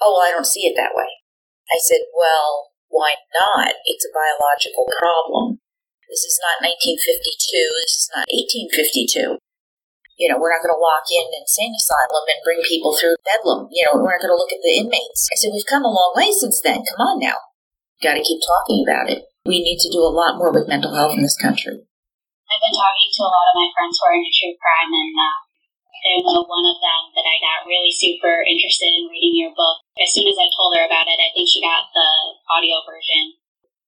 Oh, 0.01 0.13
well, 0.15 0.27
I 0.27 0.31
don't 0.31 0.47
see 0.47 0.65
it 0.67 0.73
that 0.77 0.95
way. 0.95 1.09
I 1.71 1.77
said, 1.79 2.03
well, 2.17 2.71
why 2.89 3.15
not? 3.33 3.73
It's 3.85 4.05
a 4.05 4.13
biological 4.13 4.85
problem. 4.99 5.59
This 6.11 6.27
is 6.27 6.35
not 6.43 6.59
1952. 6.59 6.99
This 7.87 7.95
is 7.95 8.07
not 8.11 8.27
1852 8.27 9.39
you 10.21 10.29
know, 10.29 10.37
we're 10.37 10.53
not 10.53 10.61
going 10.61 10.69
to 10.69 10.77
walk 10.77 11.01
in 11.09 11.25
an 11.25 11.41
insane 11.41 11.73
asylum 11.73 12.29
and 12.29 12.45
bring 12.45 12.61
people 12.69 12.93
through 12.93 13.17
bedlam. 13.25 13.65
You 13.73 13.89
know, 13.89 13.97
we're 13.97 14.13
not 14.13 14.21
going 14.21 14.29
to 14.29 14.37
look 14.37 14.53
at 14.53 14.61
the 14.61 14.77
inmates. 14.77 15.25
I 15.33 15.35
said, 15.41 15.49
we've 15.49 15.65
come 15.65 15.81
a 15.81 15.89
long 15.89 16.13
way 16.13 16.29
since 16.29 16.61
then. 16.61 16.85
Come 16.85 17.01
on 17.01 17.17
now. 17.17 17.41
Got 18.05 18.21
to 18.21 18.25
keep 18.25 18.37
talking 18.45 18.85
about 18.85 19.09
it. 19.09 19.25
We 19.49 19.65
need 19.65 19.81
to 19.81 19.89
do 19.89 20.05
a 20.05 20.13
lot 20.13 20.37
more 20.37 20.53
with 20.53 20.69
mental 20.69 20.93
health 20.93 21.17
in 21.17 21.25
this 21.25 21.41
country. 21.41 21.73
I've 21.73 22.61
been 22.61 22.77
talking 22.77 23.09
to 23.17 23.21
a 23.25 23.33
lot 23.33 23.49
of 23.49 23.57
my 23.57 23.69
friends 23.73 23.97
who 23.97 24.05
are 24.05 24.13
into 24.13 24.29
true 24.29 24.53
crime, 24.61 24.91
and 24.93 25.13
uh, 25.17 25.37
there's 26.05 26.29
one 26.29 26.67
of 26.69 26.77
them 26.77 27.01
that 27.17 27.25
I 27.25 27.41
got 27.41 27.65
really 27.65 27.89
super 27.89 28.45
interested 28.45 28.93
in 28.93 29.09
reading 29.09 29.41
your 29.41 29.53
book. 29.57 29.81
As 29.97 30.13
soon 30.13 30.29
as 30.29 30.37
I 30.37 30.53
told 30.53 30.77
her 30.77 30.85
about 30.85 31.09
it, 31.09 31.17
I 31.17 31.33
think 31.33 31.49
she 31.49 31.65
got 31.65 31.89
the 31.89 32.09
audio 32.53 32.85
version. 32.85 33.40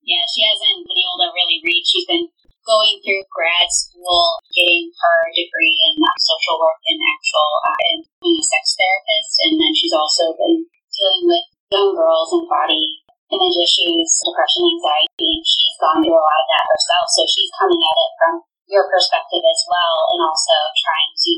Yeah, 0.04 0.24
she 0.28 0.44
hasn't 0.44 0.84
been 0.84 1.00
able 1.00 1.20
to 1.24 1.32
really 1.32 1.64
read. 1.64 1.84
She's 1.88 2.08
been 2.08 2.28
going 2.68 3.00
through 3.00 3.24
grad 3.32 3.68
school, 3.72 4.40
getting 4.52 4.92
her 4.92 5.20
degree 5.32 5.76
in 5.92 5.96
uh, 6.04 6.12
social 6.20 6.60
work 6.60 6.80
and 6.84 7.00
actual 7.00 7.50
uh, 7.64 7.80
and 7.92 8.00
being 8.20 8.40
a 8.40 8.44
sex 8.44 8.76
therapist, 8.76 9.32
and 9.48 9.54
then 9.60 9.72
she's 9.76 9.96
also 9.96 10.36
been 10.36 10.68
dealing 10.92 11.24
with 11.28 11.46
young 11.72 11.96
girls 11.96 12.36
and 12.36 12.48
body 12.52 13.04
image 13.34 13.58
issues, 13.58 14.10
depression, 14.22 14.62
anxiety, 14.62 15.26
and 15.26 15.46
she's 15.48 15.78
gone 15.82 16.00
through 16.06 16.14
a 16.14 16.22
lot 16.22 16.42
of 16.44 16.48
that 16.54 16.70
herself. 16.70 17.06
So 17.10 17.22
she's 17.26 17.52
coming 17.58 17.82
at 17.82 17.98
it 17.98 18.12
from 18.20 18.34
your 18.70 18.86
perspective 18.92 19.42
as 19.42 19.62
well, 19.66 19.96
and 20.14 20.22
also 20.22 20.58
trying 20.78 21.12
to 21.16 21.32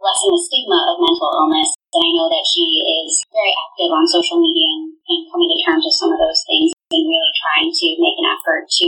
lessen 0.00 0.30
the 0.32 0.40
stigma 0.40 0.78
of 0.94 0.96
mental 1.02 1.30
illness. 1.42 1.70
And 1.92 2.02
I 2.08 2.10
know 2.16 2.28
that 2.32 2.48
she 2.48 2.64
is 2.80 3.20
very 3.28 3.52
active 3.52 3.92
on 3.92 4.08
social 4.08 4.40
media 4.40 4.64
and, 4.64 4.96
and 4.96 5.28
coming 5.28 5.52
to 5.52 5.58
terms 5.60 5.84
with 5.84 5.96
some 5.96 6.12
of 6.12 6.20
those 6.20 6.40
things 6.48 6.72
and 6.72 7.04
really 7.04 7.32
trying 7.36 7.68
to 7.68 7.86
make 8.00 8.16
an 8.16 8.32
effort 8.32 8.64
to 8.64 8.86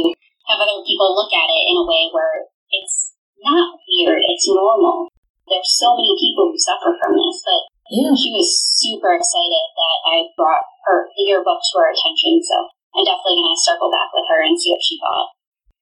have 0.49 0.61
other 0.61 0.81
people 0.85 1.13
look 1.13 1.33
at 1.33 1.53
it 1.53 1.65
in 1.69 1.77
a 1.77 1.85
way 1.85 2.09
where 2.13 2.49
it's 2.73 3.17
not 3.45 3.77
weird, 3.85 4.25
it's 4.25 4.49
normal. 4.49 5.13
There's 5.45 5.77
so 5.77 5.93
many 5.93 6.17
people 6.17 6.49
who 6.49 6.57
suffer 6.57 6.97
from 6.97 7.13
this, 7.13 7.45
but 7.45 7.63
yeah. 7.93 8.17
she 8.17 8.33
was 8.33 8.49
super 8.73 9.13
excited 9.13 9.65
that 9.77 9.97
I 10.09 10.17
brought 10.33 10.65
her 10.89 11.05
your 11.21 11.45
book 11.45 11.61
to 11.61 11.73
her 11.85 11.93
attention. 11.93 12.41
So 12.41 12.57
I'm 12.97 13.05
definitely 13.05 13.45
going 13.45 13.53
to 13.53 13.69
circle 13.69 13.93
back 13.93 14.09
with 14.17 14.25
her 14.33 14.41
and 14.41 14.57
see 14.57 14.73
what 14.73 14.81
she 14.81 14.97
thought. 14.97 15.29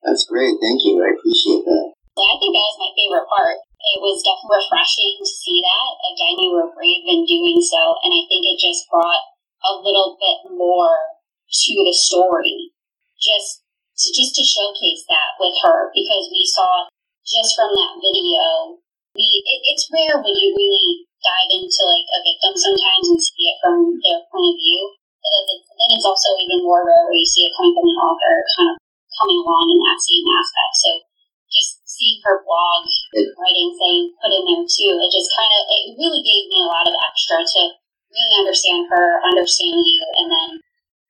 That's 0.03 0.27
great. 0.27 0.59
Thank 0.59 0.83
you. 0.83 0.99
I 0.99 1.15
appreciate 1.15 1.63
that. 1.63 1.87
I 2.13 2.37
think 2.37 2.53
that 2.53 2.69
was 2.69 2.77
my 2.77 2.91
favorite 2.93 3.25
part. 3.25 3.57
It 3.57 3.99
was 3.99 4.21
definitely 4.21 4.61
refreshing 4.61 5.17
to 5.17 5.25
see 5.25 5.59
that. 5.65 5.89
Again, 6.13 6.37
you 6.39 6.53
were 6.53 6.71
brave 6.71 7.03
in 7.09 7.25
doing 7.25 7.59
so, 7.59 7.97
and 8.05 8.13
I 8.13 8.21
think 8.29 8.45
it 8.45 8.61
just 8.61 8.85
brought 8.87 9.23
a 9.65 9.81
little 9.81 10.15
bit 10.21 10.53
more 10.53 10.93
to 10.93 11.73
the 11.83 11.95
story. 11.95 12.71
Just 13.17 13.65
to 13.97 14.07
just 14.13 14.33
to 14.37 14.43
showcase 14.43 15.05
that 15.09 15.37
with 15.37 15.53
her 15.65 15.93
because 15.93 16.25
we 16.29 16.43
saw 16.45 16.89
just 17.23 17.55
from 17.57 17.71
that 17.71 17.97
video, 17.97 18.77
we 19.13 19.25
it, 19.25 19.59
it's 19.73 19.89
rare 19.89 20.17
when 20.21 20.35
you 20.37 20.53
really 20.53 21.07
dive 21.23 21.49
into 21.49 21.81
like 21.87 22.07
a 22.13 22.19
victim 22.25 22.53
sometimes 22.57 23.05
and 23.09 23.21
see 23.21 23.47
it 23.47 23.57
from 23.63 23.77
their 24.05 24.21
point 24.29 24.53
of 24.53 24.57
view. 24.59 24.81
But 25.23 25.31
then 25.49 25.89
it's 25.95 26.05
also 26.05 26.35
even 26.35 26.67
more 26.67 26.83
rare 26.83 27.05
where 27.07 27.15
you 27.15 27.25
see 27.25 27.47
it 27.47 27.55
coming 27.55 27.73
from 27.73 27.87
an 27.89 27.99
author 28.01 28.35
kind 28.59 28.69
of 28.75 28.77
coming 29.17 29.39
along 29.39 29.65
in 29.71 29.79
that 29.81 29.99
same 30.03 30.27
aspect. 30.27 30.73
So 30.77 30.89
just 31.53 31.85
seeing 31.85 32.17
her 32.25 32.41
blog 32.41 32.89
writing 33.37 33.69
saying 33.77 34.11
put 34.17 34.33
in 34.33 34.43
there 34.43 34.65
too, 34.65 34.91
it 34.97 35.11
just 35.13 35.29
kind 35.37 35.53
of 35.53 35.61
it 35.69 35.93
really 36.01 36.25
gave 36.25 36.49
me 36.49 36.57
a 36.65 36.69
lot 36.69 36.89
of 36.89 36.97
extra 37.05 37.45
to 37.45 37.61
really 38.09 38.35
understand 38.41 38.89
her, 38.89 39.21
understand 39.21 39.77
you, 39.77 40.01
and 40.17 40.27
then 40.29 40.49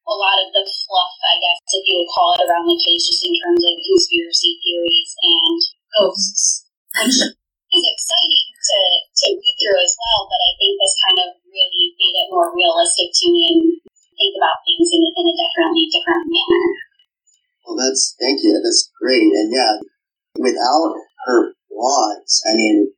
a 0.04 0.16
lot 0.16 0.36
of 0.44 0.52
the 0.52 0.64
fluff, 0.68 1.16
I 1.24 1.36
guess, 1.40 1.60
if 1.80 1.84
you 1.88 2.04
would 2.04 2.12
call 2.12 2.36
it, 2.36 2.44
around 2.44 2.68
the 2.68 2.76
case, 2.76 3.08
just 3.08 3.24
in 3.24 3.36
terms 3.40 3.64
of 3.64 3.80
conspiracy 3.80 4.60
theories 4.60 5.12
and 5.24 5.60
ghosts, 5.96 6.68
which 7.00 7.24
is 7.24 7.86
exciting 7.88 8.48
to, 8.52 8.80
to 9.00 9.26
read 9.40 9.56
through 9.64 9.80
as 9.80 9.96
well, 9.96 10.28
but 10.28 10.40
I 10.44 10.52
think 10.60 10.74
this 10.76 10.96
kind 11.08 11.20
of 11.24 11.30
really 11.48 11.86
made 11.96 12.16
it 12.20 12.32
more 12.32 12.52
realistic 12.52 13.16
to 13.16 13.26
me 13.32 13.42
and 13.48 13.62
think 14.12 14.34
about 14.36 14.60
things 14.68 14.92
in, 14.92 15.02
in 15.08 15.26
a 15.32 15.36
definitely 15.40 15.88
different 15.88 16.24
manner. 16.28 16.68
Well, 17.64 17.80
that's, 17.80 18.16
thank 18.20 18.44
you. 18.44 18.60
That's 18.60 18.92
great. 19.00 19.32
And 19.32 19.56
yeah, 19.56 19.80
without 20.38 20.96
her 21.26 21.54
blogs, 21.72 22.40
I 22.50 22.56
mean, 22.56 22.92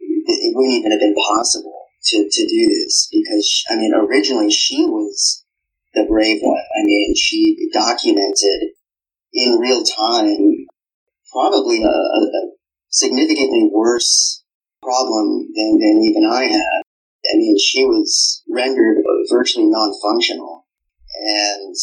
it 0.00 0.52
wouldn't 0.54 0.78
even 0.78 0.90
have 0.92 1.00
been 1.00 1.14
possible 1.14 1.86
to, 2.06 2.28
to 2.30 2.46
do 2.46 2.68
this 2.68 3.08
because, 3.12 3.64
I 3.70 3.76
mean, 3.76 3.92
originally 3.94 4.50
she 4.50 4.84
was 4.84 5.44
the 5.94 6.04
brave 6.08 6.40
one. 6.42 6.58
I 6.58 6.84
mean, 6.84 7.14
she 7.16 7.68
documented 7.72 8.70
in 9.32 9.58
real 9.58 9.82
time 9.84 10.66
probably 11.32 11.82
a, 11.82 11.88
a 11.88 12.50
significantly 12.88 13.68
worse 13.72 14.44
problem 14.82 15.48
than, 15.54 15.78
than 15.78 16.02
even 16.02 16.28
I 16.30 16.44
had. 16.44 16.82
I 17.32 17.36
mean, 17.36 17.56
she 17.58 17.84
was 17.84 18.42
rendered 18.48 18.98
virtually 19.30 19.66
non-functional. 19.66 20.66
And 21.16 21.74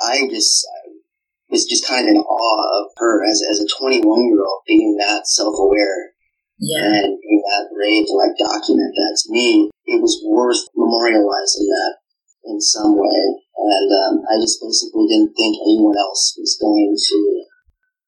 I 0.00 0.28
just 0.28 0.66
was 1.56 1.64
just 1.64 1.88
kind 1.88 2.04
of 2.04 2.12
in 2.12 2.20
awe 2.20 2.64
of 2.84 2.92
her 3.00 3.24
as, 3.24 3.40
as 3.48 3.64
a 3.64 3.68
21 3.80 4.04
year 4.04 4.44
old 4.44 4.60
being 4.68 5.00
that 5.00 5.24
self-aware 5.24 6.12
Yeah. 6.60 6.84
and 7.00 7.16
being 7.16 7.40
that 7.48 7.72
brave 7.72 8.04
to 8.04 8.12
like 8.12 8.36
document 8.36 8.92
that. 8.92 9.16
To 9.24 9.26
me, 9.32 9.72
it 9.88 10.04
was 10.04 10.20
worth 10.20 10.60
memorializing 10.76 11.64
that 11.72 11.92
in 12.44 12.60
some 12.60 12.92
way. 12.92 13.20
And 13.56 13.88
um, 14.04 14.14
I 14.28 14.36
just 14.36 14.60
basically 14.60 15.08
didn't 15.08 15.32
think 15.32 15.56
anyone 15.64 15.96
else 15.96 16.36
was 16.36 16.60
going 16.60 16.92
to. 16.92 17.18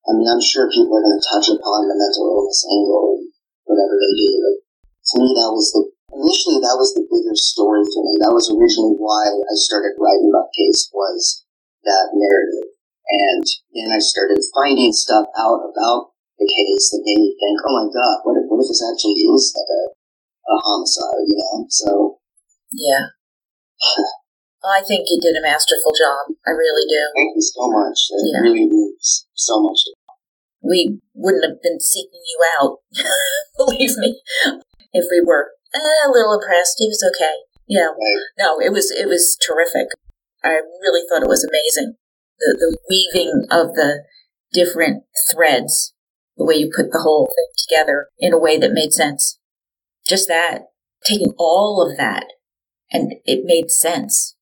I 0.04 0.12
mean, 0.12 0.28
I'm 0.28 0.44
sure 0.44 0.68
people 0.68 0.92
are 0.92 1.04
going 1.04 1.16
to 1.16 1.28
touch 1.32 1.48
upon 1.48 1.88
the 1.88 1.96
mental 1.96 2.28
illness 2.28 2.64
angle 2.68 3.16
and 3.16 3.32
whatever 3.64 3.96
they 3.96 4.12
do, 4.12 4.30
but 4.44 4.56
to 4.61 5.14
me, 5.24 5.28
that 5.37 5.52
was 5.52 5.68
the 5.72 5.88
initially 6.12 6.61
that 6.64 6.76
was 6.76 6.96
the 6.96 7.04
bigger 7.04 7.37
story 7.37 7.84
for 7.84 8.00
me. 8.04 8.16
That 8.20 8.32
was 8.32 8.48
originally 8.48 8.96
why 8.96 9.28
I 9.28 9.54
started 9.56 9.96
writing 10.00 10.32
about 10.32 10.52
case 10.56 10.88
was 10.92 11.44
that 11.84 12.12
narrative, 12.16 12.72
and 13.08 13.44
then 13.74 13.88
I 13.92 13.98
started 13.98 14.38
finding 14.54 14.92
stuff 14.92 15.26
out 15.38 15.60
about 15.64 16.12
the 16.38 16.46
case 16.46 16.90
that 16.92 17.02
made 17.04 17.18
me 17.18 17.34
think, 17.34 17.56
oh 17.66 17.74
my 17.74 17.86
god, 17.90 18.16
what 18.22 18.36
if, 18.38 18.46
what 18.46 18.60
if 18.62 18.68
this 18.68 18.84
actually 18.84 19.18
is 19.26 19.50
like 19.56 19.70
a, 19.72 19.82
a 20.52 20.56
homicide, 20.62 21.24
you 21.26 21.36
know? 21.36 21.66
So, 21.68 21.88
Yeah. 22.72 23.16
I 24.64 24.82
think 24.82 25.06
you 25.08 25.18
did 25.22 25.38
a 25.38 25.42
masterful 25.42 25.94
job. 25.94 26.34
I 26.46 26.50
really 26.50 26.84
do. 26.86 27.00
thank 27.14 27.34
you 27.38 27.42
so 27.42 27.62
much. 27.70 27.98
It 28.10 28.22
Yeah. 28.34 28.42
really 28.42 28.66
means 28.68 29.26
so 29.34 29.62
much. 29.62 29.78
to 29.86 29.94
We 30.62 31.00
wouldn't 31.14 31.44
have 31.44 31.62
been 31.62 31.80
seeking 31.80 32.20
you 32.22 32.38
out, 32.60 32.78
believe 33.56 33.96
me, 33.98 34.20
if 34.92 35.06
we 35.10 35.22
were 35.24 35.52
a 35.74 36.10
little 36.10 36.34
impressed. 36.34 36.76
It 36.80 36.88
was 36.90 37.02
okay. 37.14 37.34
Yeah. 37.68 37.92
Right. 37.94 38.22
No, 38.38 38.58
it 38.60 38.72
was 38.72 38.90
it 38.90 39.06
was 39.06 39.36
terrific. 39.46 39.88
I 40.42 40.60
really 40.82 41.02
thought 41.08 41.22
it 41.22 41.28
was 41.28 41.44
amazing. 41.44 41.94
The 42.38 42.57
the 42.59 42.79
weaving 42.88 43.46
of 43.51 43.74
the 43.74 44.05
different 44.53 45.05
threads, 45.33 45.94
the 46.37 46.44
way 46.44 46.57
you 46.57 46.70
put 46.74 46.90
the 46.92 47.03
whole 47.03 47.27
thing 47.27 47.53
together 47.57 48.09
in 48.18 48.33
a 48.33 48.38
way 48.38 48.59
that 48.59 48.72
made 48.72 48.92
sense. 48.92 49.38
Just 50.07 50.29
that, 50.29 50.70
taking 51.05 51.35
all 51.38 51.83
of 51.83 51.96
that, 51.98 52.27
and 52.90 53.14
it 53.24 53.44
made 53.44 53.70
sense. 53.70 54.37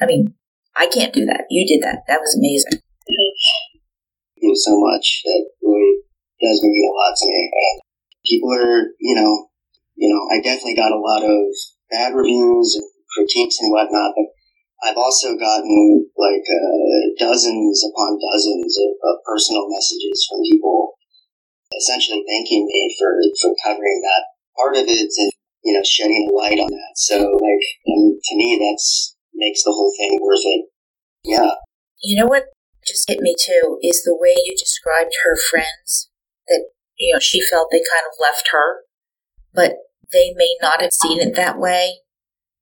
I 0.00 0.06
mean, 0.06 0.34
I 0.76 0.86
can't 0.86 1.12
do 1.12 1.26
that. 1.26 1.44
You 1.50 1.66
did 1.66 1.82
that. 1.82 2.04
That 2.06 2.20
was 2.20 2.36
amazing. 2.38 2.82
Thank 3.08 3.34
you 4.36 4.54
so 4.54 4.78
much. 4.78 5.22
That 5.24 5.50
really 5.62 5.98
does 6.40 6.62
mean 6.62 6.86
a 6.86 6.94
lot 6.94 7.16
to 7.16 7.26
me. 7.26 7.50
And 7.50 7.80
people 8.24 8.52
are, 8.54 8.94
you 9.00 9.14
know, 9.16 9.48
you 9.96 10.06
know, 10.06 10.22
I 10.30 10.40
definitely 10.40 10.76
got 10.76 10.92
a 10.92 11.02
lot 11.02 11.24
of 11.24 11.40
bad 11.90 12.14
reviews 12.14 12.78
and 12.78 12.86
critiques 13.10 13.58
and 13.60 13.72
whatnot, 13.72 14.14
but 14.14 14.30
I've 14.82 14.96
also 14.96 15.34
gotten 15.34 16.06
like 16.16 16.46
uh, 16.46 17.02
dozens 17.18 17.82
upon 17.82 18.18
dozens 18.18 18.72
of, 18.78 18.90
of 19.10 19.14
personal 19.26 19.66
messages 19.68 20.26
from 20.28 20.40
people 20.46 20.94
essentially 21.76 22.24
thanking 22.26 22.64
me 22.66 22.96
for 22.98 23.10
for 23.40 23.54
covering 23.64 24.00
that 24.02 24.24
part 24.56 24.76
of 24.76 24.84
it 24.88 25.10
and 25.18 25.30
you 25.64 25.72
know 25.74 25.82
shedding 25.84 26.28
a 26.30 26.34
light 26.34 26.58
on 26.58 26.70
that. 26.70 26.92
So 26.96 27.18
like, 27.18 27.66
and 27.86 28.14
to 28.22 28.36
me, 28.36 28.58
that's 28.58 29.16
makes 29.34 29.62
the 29.62 29.72
whole 29.72 29.92
thing 29.96 30.18
worth 30.20 30.44
it. 30.44 30.64
Yeah, 31.24 31.50
You 32.02 32.20
know 32.20 32.26
what 32.26 32.44
just 32.86 33.08
hit 33.08 33.20
me 33.20 33.34
too 33.38 33.78
is 33.82 34.02
the 34.02 34.16
way 34.18 34.34
you 34.44 34.56
described 34.56 35.12
her 35.24 35.36
friends 35.50 36.10
that 36.46 36.70
you 36.98 37.12
know 37.12 37.20
she 37.20 37.40
felt 37.48 37.68
they 37.70 37.78
kind 37.78 38.06
of 38.06 38.18
left 38.20 38.50
her, 38.52 38.84
but 39.54 39.76
they 40.12 40.32
may 40.36 40.56
not 40.62 40.80
have 40.80 40.92
seen 40.92 41.20
it 41.20 41.34
that 41.36 41.58
way. 41.58 41.98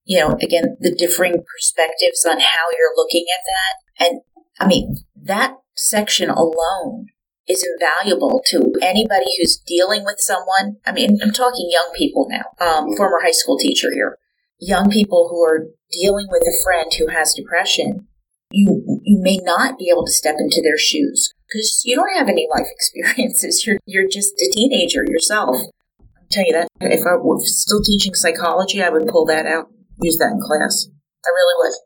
You 0.07 0.21
know, 0.21 0.39
again, 0.41 0.77
the 0.81 0.95
differing 0.95 1.35
perspectives 1.35 2.25
on 2.25 2.41
how 2.41 2.71
you're 2.79 2.97
looking 2.97 3.27
at 3.37 3.43
that. 3.47 4.07
And 4.07 4.21
I 4.61 4.67
mean, 4.67 4.97
that 5.21 5.57
section 5.75 6.31
alone 6.31 7.07
is 7.49 7.67
invaluable 7.75 8.43
to 8.47 8.73
anybody 8.81 9.27
who's 9.39 9.61
dealing 9.67 10.05
with 10.05 10.17
someone. 10.19 10.77
I 10.87 10.93
mean, 10.93 11.19
I'm 11.23 11.33
talking 11.33 11.69
young 11.71 11.93
people 11.97 12.29
now, 12.31 12.45
um, 12.65 12.97
former 12.97 13.21
high 13.23 13.33
school 13.33 13.59
teacher 13.59 13.89
here. 13.93 14.19
Young 14.59 14.91
people 14.91 15.29
who 15.31 15.43
are 15.45 15.67
dealing 15.93 16.27
with 16.31 16.43
a 16.43 16.65
friend 16.65 16.91
who 16.99 17.09
has 17.09 17.35
depression 17.35 18.07
you 18.51 19.01
you 19.05 19.19
may 19.21 19.39
not 19.43 19.79
be 19.79 19.91
able 19.93 20.05
to 20.05 20.13
step 20.13 20.37
into 20.39 20.63
their 20.63 20.79
shoes 20.79 21.33
because 21.49 21.83
you 21.85 21.97
don't 21.97 22.17
have 22.17 22.29
any 22.29 22.47
life 22.53 22.67
experiences. 22.71 23.67
You're 23.67 23.79
you're 23.87 24.09
just 24.09 24.35
a 24.35 24.53
teenager 24.55 25.05
yourself. 25.07 25.57
I'll 26.01 26.29
tell 26.31 26.45
you 26.47 26.53
that 26.53 26.69
if 26.81 27.07
I 27.07 27.17
were 27.17 27.39
still 27.41 27.83
teaching 27.83 28.15
psychology, 28.15 28.83
I 28.83 28.89
would 28.89 29.09
pull 29.09 29.27
that 29.27 29.47
out, 29.47 29.69
use 30.01 30.17
that 30.19 30.33
in 30.33 30.41
class. 30.41 30.89
I 31.25 31.31
really 31.31 31.57
would. 31.65 31.77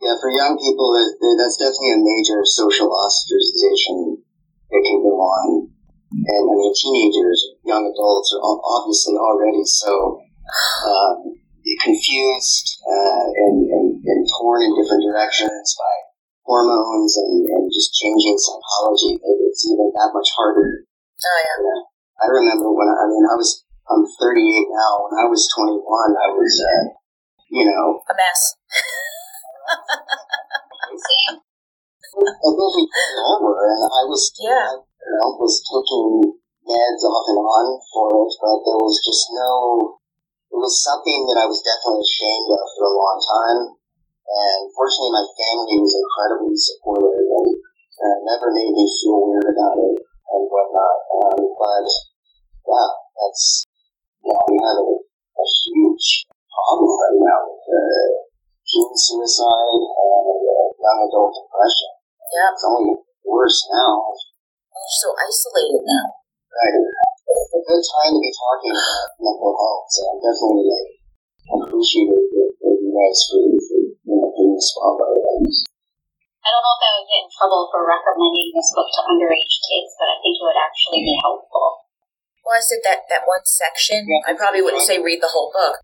Yeah, 0.00 0.16
for 0.16 0.32
young 0.32 0.56
people, 0.56 0.96
that's 1.36 1.60
definitely 1.60 1.92
a 1.92 2.00
major 2.00 2.40
social 2.44 2.88
ostracization 2.88 4.16
that 4.72 4.80
can 4.80 4.98
go 5.04 5.12
on. 5.20 5.68
And 6.10 6.44
I 6.48 6.54
mean, 6.56 6.72
teenagers, 6.72 7.38
young 7.68 7.84
adults 7.84 8.32
are 8.32 8.42
obviously 8.42 9.14
already 9.14 9.62
so 9.62 10.24
um, 10.88 11.36
confused 11.84 12.80
uh, 12.82 13.24
and, 13.28 13.56
and, 13.68 13.88
and 14.02 14.20
torn 14.40 14.64
in 14.64 14.74
different 14.74 15.04
directions 15.04 15.76
by 15.76 15.94
hormones 16.48 17.14
and, 17.20 17.46
and 17.46 17.64
just 17.70 17.94
changing 17.94 18.40
psychology. 18.40 19.20
It's 19.20 19.68
even 19.68 19.92
that 19.94 20.10
much 20.16 20.32
harder. 20.34 20.82
Oh 20.82 21.38
yeah. 21.44 21.56
You 21.60 21.68
know, 21.68 21.80
I 22.20 22.26
remember 22.32 22.72
when 22.72 22.88
I, 22.88 22.96
I 22.96 23.06
mean, 23.06 23.24
I 23.28 23.36
was, 23.36 23.62
I'm 23.86 24.02
38 24.02 24.42
now. 24.72 24.92
When 25.06 25.14
I 25.22 25.26
was 25.28 25.44
21, 25.52 25.76
I 25.76 26.28
was, 26.34 26.52
uh, 26.58 26.99
you 27.50 27.66
know, 27.66 27.98
A 28.06 28.14
mess. 28.14 28.40
Same. 30.90 31.36
I 32.10 32.50
think 32.50 32.72
we 32.74 32.84
came 32.90 33.18
over, 33.22 33.54
and 33.70 33.82
I 33.86 34.02
was, 34.06 34.30
Yeah. 34.38 34.74
you 34.74 35.10
know, 35.14 35.38
was 35.38 35.62
taking 35.62 36.34
meds 36.66 37.02
off 37.06 37.26
and 37.30 37.38
on 37.38 37.66
for 37.90 38.06
it, 38.26 38.32
but 38.38 38.58
there 38.66 38.80
was 38.80 38.96
just 39.02 39.30
no. 39.34 39.98
It 40.50 40.58
was 40.58 40.82
something 40.82 41.26
that 41.30 41.38
I 41.38 41.46
was 41.46 41.62
definitely 41.62 42.02
ashamed 42.02 42.50
of 42.50 42.66
for 42.74 42.84
a 42.90 42.98
long 42.98 43.18
time, 43.22 43.60
and 44.26 44.60
fortunately, 44.74 45.14
my 45.14 45.26
family 45.30 45.78
was 45.78 45.94
incredibly 45.94 46.58
supportive 46.58 47.22
and 47.22 47.50
uh, 48.02 48.16
never 48.26 48.50
made 48.50 48.74
me 48.74 48.84
feel 48.98 49.30
weird 49.30 49.46
about 49.46 49.78
it 49.78 50.02
and 50.02 50.42
whatnot. 50.50 50.98
Um, 51.10 51.40
but 51.54 51.86
yeah, 52.66 52.90
that's 53.14 53.66
yeah, 54.26 54.40
we 54.50 54.58
have 54.58 54.78
a, 54.82 54.90
a 54.98 55.46
huge 55.46 56.26
problem 56.50 56.90
right 56.90 57.18
now 57.22 57.38
with 57.46 57.64
uh, 57.70 58.06
teen 58.66 58.90
suicide 58.94 59.82
and 59.82 60.42
uh, 60.44 60.66
young 60.78 61.00
adult 61.06 61.32
depression. 61.34 61.90
Yeah. 62.30 62.50
It's 62.54 62.66
only 62.66 62.94
worse 63.26 63.60
now. 63.70 64.14
You're 64.70 64.98
so 65.02 65.08
isolated 65.14 65.82
now. 65.86 66.06
Right. 66.50 66.74
It's 66.82 67.54
a 67.54 67.62
good 67.62 67.84
time 67.84 68.12
to 68.14 68.20
be 68.20 68.32
talking 68.34 68.74
about 68.74 69.06
mental 69.22 69.54
health, 69.54 69.86
so 69.86 70.00
I'm 70.10 70.18
definitely 70.18 70.66
like 70.66 70.90
appreciative 71.50 72.26
of, 72.26 72.50
of 72.58 72.74
you 72.82 72.90
guys 72.90 73.18
for, 73.30 73.38
for 73.38 73.78
you 73.86 74.14
know, 74.18 74.30
doing 74.34 74.54
this 74.58 74.74
spotlight. 74.74 75.22
And 75.38 75.46
I 75.46 76.48
don't 76.50 76.64
know 76.64 76.74
if 76.74 76.82
I 76.82 76.90
would 76.98 77.06
get 77.06 77.22
in 77.22 77.30
trouble 77.30 77.70
for 77.70 77.86
recommending 77.86 78.50
this 78.50 78.70
book 78.74 78.88
to 78.90 79.00
underage 79.14 79.54
kids, 79.62 79.90
but 79.94 80.08
I 80.10 80.16
think 80.18 80.34
it 80.38 80.44
would 80.46 80.58
actually 80.58 81.02
be 81.06 81.14
helpful. 81.22 81.86
Well, 82.42 82.58
I 82.58 82.62
said 82.64 82.82
that 82.82 83.06
that 83.14 83.28
one 83.30 83.46
section. 83.46 84.10
Yeah. 84.10 84.26
I 84.26 84.34
probably 84.34 84.64
wouldn't 84.64 84.82
say 84.82 84.98
read 84.98 85.22
the 85.22 85.30
whole 85.30 85.54
book. 85.54 85.78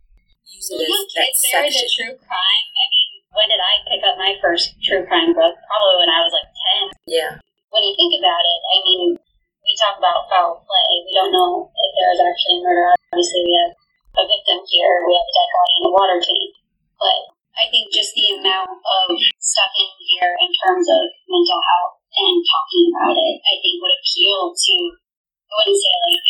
Use 0.56 0.72
it 0.72 0.88
as 0.88 0.88
that 0.88 1.28
they're 1.52 1.68
into 1.68 1.84
section. 1.84 2.16
true 2.16 2.16
crime. 2.16 2.64
I 2.72 2.84
mean, 2.88 3.10
when 3.36 3.48
did 3.52 3.60
I 3.60 3.84
pick 3.84 4.00
up 4.08 4.16
my 4.16 4.32
first 4.40 4.72
true 4.80 5.04
crime 5.04 5.36
book? 5.36 5.52
Probably 5.52 5.96
when 6.00 6.08
I 6.08 6.24
was 6.24 6.32
like 6.32 6.48
10. 6.80 7.12
Yeah. 7.12 7.32
When 7.68 7.84
you 7.84 7.92
think 7.92 8.16
about 8.16 8.40
it, 8.40 8.60
I 8.72 8.76
mean, 8.80 9.20
we 9.20 9.72
talk 9.76 10.00
about 10.00 10.32
foul 10.32 10.64
play. 10.64 10.88
We 11.04 11.12
don't 11.12 11.28
know 11.28 11.68
if 11.68 11.90
there 11.92 12.08
was 12.08 12.22
actually 12.24 12.56
a 12.56 12.64
murder. 12.64 12.88
Obviously, 13.12 13.44
we 13.44 13.52
have 13.60 13.72
a 14.16 14.24
victim 14.24 14.64
here. 14.64 15.04
We 15.04 15.12
have 15.12 15.28
a 15.28 15.34
dead 15.36 15.50
body 15.52 15.74
in 15.76 15.84
a 15.84 15.92
water 15.92 16.18
tank. 16.24 16.50
But 16.96 17.20
I 17.60 17.68
think 17.68 17.92
just 17.92 18.16
the 18.16 18.40
amount 18.40 18.72
of 18.72 19.12
stuff 19.36 19.72
in 19.76 19.88
here 20.08 20.32
in 20.40 20.50
terms 20.64 20.88
of 20.88 21.04
mental 21.28 21.60
health 21.60 22.00
and 22.16 22.36
talking 22.40 22.84
about 22.96 23.12
it, 23.12 23.36
I 23.44 23.54
think 23.60 23.76
would 23.84 23.92
appeal 23.92 24.56
to, 24.56 24.74
I 24.96 25.52
wouldn't 25.60 25.76
say 25.84 25.94
like 26.08 26.24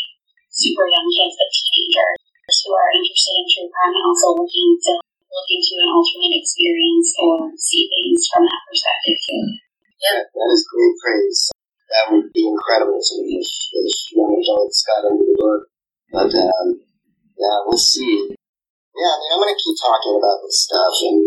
super 0.51 0.87
young 0.91 1.07
kids, 1.15 1.39
but 1.39 1.51
teenagers 1.55 2.27
who 2.47 2.71
are 2.71 2.95
interested 2.95 3.35
in 3.43 3.47
true 3.51 3.69
crime 3.75 3.95
and 3.95 4.07
also 4.07 4.39
looking 4.39 4.79
to 4.79 4.93
look 5.03 5.49
into 5.51 5.75
an 5.83 5.91
alternate 5.91 6.39
experience 6.39 7.11
or 7.19 7.51
see 7.59 7.91
things 7.91 8.23
from 8.31 8.47
that 8.47 8.63
perspective 8.71 9.19
too. 9.27 9.45
Yeah, 9.99 10.23
that 10.23 10.49
is 10.55 10.63
great 10.71 10.95
praise. 11.03 11.51
That 11.91 12.05
would 12.15 12.31
be 12.31 12.47
incredible 12.47 13.03
to 13.03 13.15
me 13.23 13.43
if, 13.43 13.51
if 13.51 13.95
young 14.15 14.31
adults 14.31 14.87
got 14.87 15.11
into 15.11 15.27
the 15.27 15.37
book. 15.39 15.63
But 16.15 16.31
um, 16.31 16.69
yeah, 17.35 17.57
we'll 17.67 17.79
see. 17.79 18.31
Yeah, 18.97 19.13
I 19.13 19.17
mean, 19.21 19.31
I'm 19.35 19.43
going 19.43 19.53
to 19.53 19.61
keep 19.61 19.77
talking 19.77 20.17
about 20.17 20.41
this 20.47 20.65
stuff, 20.65 20.95
and 21.05 21.21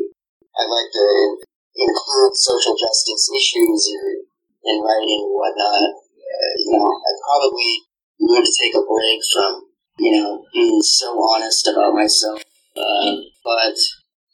I'd 0.57 0.71
like 0.73 0.89
to 0.89 1.03
in- 1.05 1.43
include 1.77 2.33
social 2.33 2.73
justice 2.73 3.29
issues 3.29 3.81
in, 3.93 4.25
in 4.65 4.75
writing 4.81 5.21
and 5.21 5.35
whatnot. 5.35 6.01
Uh, 6.01 6.53
you 6.65 6.73
know, 6.79 6.89
I 6.89 7.11
probably 7.21 7.71
need 8.19 8.41
to 8.41 8.53
take 8.57 8.73
a 8.73 8.81
break 8.81 9.19
from, 9.29 9.68
you 9.99 10.11
know, 10.15 10.45
being 10.53 10.81
so 10.81 11.13
honest 11.35 11.67
about 11.67 11.93
myself. 11.93 12.41
Uh, 12.75 13.19
but 13.43 13.75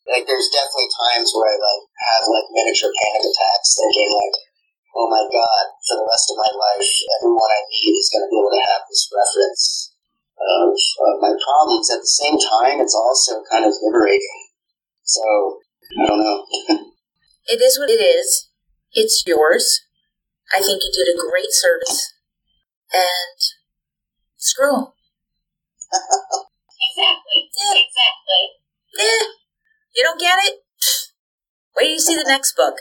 like, 0.05 0.25
there's 0.29 0.49
definitely 0.53 0.91
times 0.93 1.33
where 1.33 1.49
I 1.49 1.57
like 1.57 1.85
have 1.89 2.23
like 2.29 2.47
miniature 2.53 2.93
panic 2.93 3.25
attacks, 3.25 3.73
thinking 3.73 4.09
like, 4.13 4.35
oh 4.93 5.09
my 5.09 5.25
god, 5.25 5.65
for 5.89 5.97
the 5.97 6.07
rest 6.07 6.29
of 6.29 6.37
my 6.37 6.51
life, 6.53 6.91
everyone 7.19 7.51
I 7.51 7.61
meet 7.67 7.97
is 7.97 8.09
going 8.13 8.23
to 8.25 8.31
be 8.31 8.37
able 8.37 8.53
to 8.53 8.65
have 8.69 8.81
this 8.85 9.03
reference 9.09 9.65
of, 10.37 10.69
of 10.71 11.13
my 11.25 11.33
problems. 11.33 11.89
At 11.89 12.05
the 12.05 12.13
same 12.21 12.37
time, 12.37 12.77
it's 12.79 12.95
also 12.95 13.41
kind 13.49 13.65
of 13.65 13.73
liberating. 13.81 14.37
So, 15.03 15.25
I 16.01 16.05
don't 16.05 16.21
know. 16.21 16.39
It 17.47 17.61
is 17.61 17.77
what 17.77 17.91
it 17.91 18.01
is. 18.01 18.49
It's 18.93 19.23
yours. 19.27 19.81
I 20.51 20.57
think 20.57 20.81
you 20.81 20.91
did 20.91 21.13
a 21.13 21.29
great 21.29 21.51
service. 21.51 22.13
And 22.91 23.37
screw. 24.37 24.93
Exactly. 25.95 27.39
Yeah. 27.51 27.75
Exactly. 27.79 28.43
Eh, 28.99 29.23
you 29.95 30.01
don't 30.03 30.19
get 30.19 30.39
it? 30.39 30.63
Wait 31.75 31.87
till 31.87 31.95
you 31.95 31.99
see 31.99 32.15
the 32.15 32.27
next 32.27 32.55
book. 32.55 32.79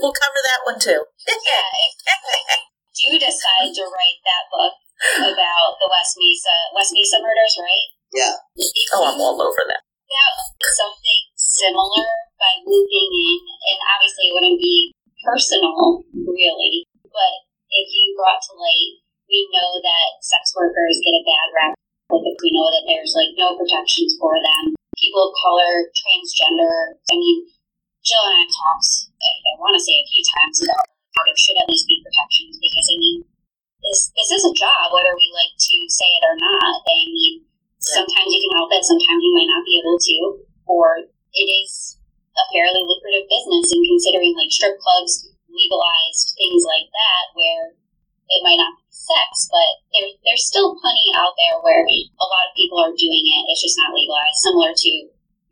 We'll 0.00 0.16
cover 0.16 0.40
that 0.40 0.64
one 0.64 0.80
too. 0.80 1.04
Yeah, 1.28 1.68
exactly. 1.92 2.40
Do 2.92 3.18
decide 3.18 3.72
to 3.76 3.84
write 3.88 4.20
that 4.24 4.48
book 4.48 4.74
about 5.20 5.76
the 5.80 5.88
West 5.90 6.16
Mesa 6.16 6.54
West 6.72 6.92
Mesa 6.96 7.20
murders, 7.20 7.56
right? 7.60 7.88
Yeah. 8.12 8.36
Oh, 8.96 9.04
I'm 9.04 9.20
all 9.20 9.36
over 9.36 9.64
that. 9.68 9.82
That 9.84 10.32
something 10.76 11.22
similar 11.36 12.08
by 12.40 12.52
looping 12.64 13.10
in, 13.12 13.38
and 13.40 13.78
obviously 13.90 14.28
it 14.28 14.34
wouldn't 14.36 14.60
be 14.60 14.92
personal, 15.24 16.04
really, 16.12 16.86
but 17.04 17.34
if 17.72 17.86
you 17.90 18.14
brought 18.16 18.40
to 18.44 18.52
light, 18.56 19.01
we 19.32 19.48
know 19.48 19.80
that 19.80 20.20
sex 20.20 20.52
workers 20.52 21.00
get 21.00 21.16
a 21.16 21.24
bad 21.24 21.48
rap. 21.56 21.72
Like 22.12 22.36
we 22.44 22.52
know 22.52 22.68
that 22.68 22.84
there's 22.84 23.16
like 23.16 23.32
no 23.40 23.56
protections 23.56 24.20
for 24.20 24.36
them. 24.36 24.76
People 25.00 25.32
of 25.32 25.34
color, 25.40 25.88
transgender. 25.96 27.00
I 27.08 27.16
mean, 27.16 27.48
Jill 28.04 28.20
and 28.20 28.44
I 28.44 28.46
talked. 28.52 29.08
I, 29.16 29.30
I 29.32 29.52
want 29.56 29.72
to 29.72 29.80
say 29.80 29.96
a 29.96 30.04
few 30.04 30.22
times 30.36 30.60
about 30.60 30.84
how 31.16 31.24
there 31.24 31.40
should 31.40 31.56
at 31.56 31.70
least 31.72 31.88
be 31.88 32.04
protections 32.04 32.60
because 32.60 32.86
I 32.92 32.96
mean, 33.00 33.18
this 33.80 34.12
this 34.12 34.30
is 34.36 34.44
a 34.44 34.52
job 34.52 34.92
whether 34.92 35.16
we 35.16 35.26
like 35.32 35.56
to 35.56 35.76
say 35.88 36.10
it 36.20 36.24
or 36.28 36.36
not. 36.36 36.84
I 36.84 36.96
mean, 37.08 37.48
sometimes 37.80 38.28
you 38.28 38.40
can 38.44 38.54
help 38.60 38.68
it, 38.76 38.84
sometimes 38.84 39.24
you 39.24 39.32
might 39.32 39.48
not 39.48 39.64
be 39.64 39.80
able 39.80 39.96
to, 39.96 40.16
or 40.68 41.08
it 41.08 41.48
is 41.48 41.96
a 42.36 42.44
fairly 42.52 42.84
lucrative 42.84 43.32
business. 43.32 43.72
And 43.72 43.88
considering 43.96 44.36
like 44.36 44.52
strip 44.52 44.76
clubs 44.76 45.32
legalized 45.48 46.36
things 46.36 46.68
like 46.68 46.92
that, 46.92 47.24
where 47.32 47.72
it 48.28 48.40
might 48.44 48.60
not 48.60 48.76
be 48.76 48.81
sex, 49.02 49.50
but 49.50 49.70
there, 49.90 50.08
there's 50.22 50.46
still 50.46 50.78
plenty 50.78 51.10
out 51.18 51.34
there 51.34 51.58
where 51.60 51.82
a 51.82 52.26
lot 52.26 52.46
of 52.48 52.54
people 52.58 52.78
are 52.78 52.94
doing 52.94 53.24
it. 53.26 53.42
It's 53.50 53.62
just 53.62 53.78
not 53.78 53.90
legalized, 53.94 54.38
similar 54.46 54.70
to 54.70 54.92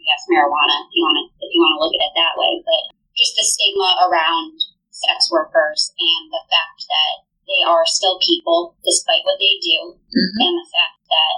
I 0.01 0.03
guess 0.07 0.25
marijuana, 0.31 0.87
if 0.89 0.93
you 0.97 1.03
want 1.05 1.19
to 1.21 1.25
if 1.45 1.51
you 1.53 1.61
want 1.61 1.75
to 1.77 1.81
look 1.85 1.95
at 1.99 2.07
it 2.09 2.15
that 2.17 2.35
way. 2.39 2.53
But 2.65 2.83
just 3.19 3.37
the 3.37 3.45
stigma 3.45 4.09
around 4.09 4.57
sex 4.89 5.29
workers 5.29 5.93
and 5.99 6.23
the 6.33 6.45
fact 6.49 6.87
that 6.89 7.15
they 7.45 7.61
are 7.67 7.85
still 7.85 8.17
people 8.23 8.79
despite 8.87 9.27
what 9.27 9.37
they 9.43 9.59
do, 9.61 9.99
Mhm. 9.99 10.37
and 10.47 10.55
the 10.57 10.69
fact 10.71 11.03
that 11.11 11.35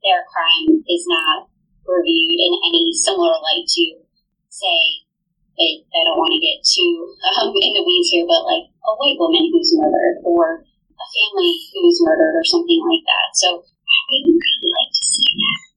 their 0.00 0.24
crime 0.32 0.80
is 0.88 1.04
not 1.10 1.50
reviewed 1.84 2.38
in 2.40 2.52
any 2.70 2.92
similar 2.94 3.36
light 3.42 3.66
to, 3.66 4.00
say, 4.48 5.04
I, 5.58 5.84
I 5.92 6.00
don't 6.08 6.16
want 6.16 6.32
to 6.32 6.40
get 6.40 6.64
too 6.64 7.12
um, 7.36 7.52
in 7.52 7.72
the 7.76 7.84
weeds 7.84 8.08
here, 8.08 8.24
but 8.24 8.46
like 8.48 8.70
a 8.86 8.92
white 8.96 9.18
woman 9.18 9.44
who's 9.52 9.76
murdered 9.76 10.24
or 10.24 10.64
a 11.10 11.46
who 11.74 11.80
was 11.86 11.98
murdered 12.04 12.36
or 12.38 12.46
something 12.46 12.80
like 12.80 13.04
that. 13.06 13.28
So 13.34 13.48
I 13.66 13.98
would 14.10 14.34
really 14.34 14.70
like 14.70 14.92
to 14.94 15.02
see 15.04 15.30
that. 15.36 15.70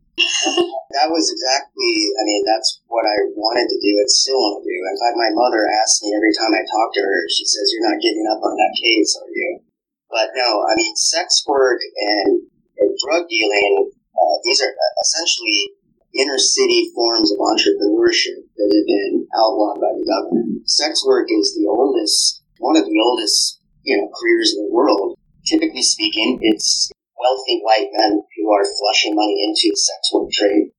That 0.93 1.09
was 1.09 1.25
exactly, 1.33 1.93
I 2.21 2.23
mean, 2.23 2.45
that's 2.45 2.85
what 2.85 3.01
I 3.01 3.17
wanted 3.33 3.65
to 3.65 3.81
do 3.81 3.93
and 3.97 4.09
still 4.09 4.37
want 4.37 4.61
to 4.61 4.69
do. 4.69 4.77
In 4.77 4.97
fact, 5.01 5.17
my 5.17 5.33
mother 5.33 5.65
asks 5.81 6.05
me 6.05 6.13
every 6.13 6.29
time 6.37 6.53
I 6.53 6.61
talk 6.69 6.93
to 6.93 7.01
her, 7.01 7.17
she 7.33 7.49
says, 7.49 7.73
You're 7.73 7.89
not 7.89 7.97
giving 7.97 8.29
up 8.29 8.45
on 8.45 8.53
that 8.53 8.77
case, 8.77 9.17
are 9.17 9.33
you? 9.33 9.65
But 10.13 10.37
no, 10.37 10.61
I 10.69 10.77
mean, 10.77 10.93
sex 10.95 11.41
work 11.49 11.81
and, 11.81 12.45
and 12.77 12.91
drug 13.01 13.25
dealing, 13.25 13.89
uh, 13.89 14.35
these 14.45 14.61
are 14.61 14.73
essentially 15.01 15.73
inner 16.13 16.37
city 16.37 16.91
forms 16.93 17.33
of 17.33 17.41
entrepreneurship 17.41 18.45
that 18.53 18.69
have 18.69 18.87
been 18.87 19.27
outlawed 19.33 19.81
by 19.81 19.89
the 19.97 20.05
government. 20.05 20.69
Sex 20.69 21.03
work 21.05 21.25
is 21.29 21.57
the 21.57 21.65
oldest, 21.65 22.43
one 22.59 22.77
of 22.77 22.85
the 22.85 22.99
oldest, 23.01 23.59
you 23.81 23.97
know, 23.97 24.09
careers 24.13 24.53
in 24.55 24.65
the 24.65 24.71
world. 24.71 25.12
Typically 25.45 25.83
speaking, 25.83 26.39
it's 26.41 26.91
wealthy 27.19 27.59
white 27.63 27.89
men 27.91 28.23
who 28.35 28.45
are 28.51 28.65
flushing 28.79 29.15
money 29.15 29.43
into 29.43 29.71
the 29.71 29.77
sex 29.79 30.01
work 30.13 30.31
trade. 30.31 30.71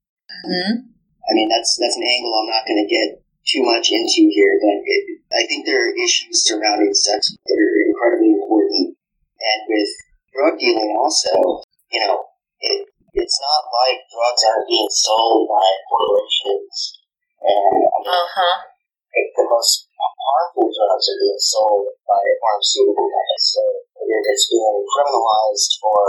Mhm. 0.44 0.88
I 1.24 1.30
mean, 1.32 1.48
that's 1.48 1.76
that's 1.80 1.96
an 1.96 2.04
angle 2.04 2.34
I'm 2.36 2.48
not 2.52 2.66
going 2.66 2.80
to 2.80 2.88
get 2.88 3.20
too 3.48 3.62
much 3.64 3.92
into 3.92 4.24
here, 4.32 4.56
but 4.60 4.80
it, 4.84 5.02
I 5.32 5.46
think 5.46 5.64
there 5.64 5.80
are 5.88 5.92
issues 5.96 6.44
surrounding 6.48 6.92
sex 6.94 7.32
that 7.32 7.58
are 7.60 7.80
incredibly 7.88 8.32
important. 8.40 8.96
And 8.96 9.60
with 9.68 9.90
drug 10.32 10.58
dealing, 10.58 10.96
also, 10.96 11.60
you 11.92 12.00
know, 12.00 12.24
it, 12.60 12.88
it's 13.12 13.38
not 13.40 13.62
like 13.68 14.00
drugs 14.08 14.42
aren't 14.48 14.68
being 14.68 14.88
sold 14.90 15.48
by 15.48 15.68
corporations. 15.92 17.04
And 17.44 17.84
I 17.84 17.96
mean, 18.00 18.08
Uh 18.08 18.28
huh. 18.32 18.56
it, 19.12 19.26
the 19.36 19.44
most 19.48 19.88
harmful 20.12 20.68
drugs 20.68 21.06
are 21.08 21.20
being 21.20 21.40
sold 21.40 21.88
by 22.04 22.20
pharmaceutical 22.40 23.06
companies. 23.08 23.46
So 23.54 23.62
it's 24.04 24.48
being 24.50 24.78
criminalized 24.90 25.72
for 25.80 26.02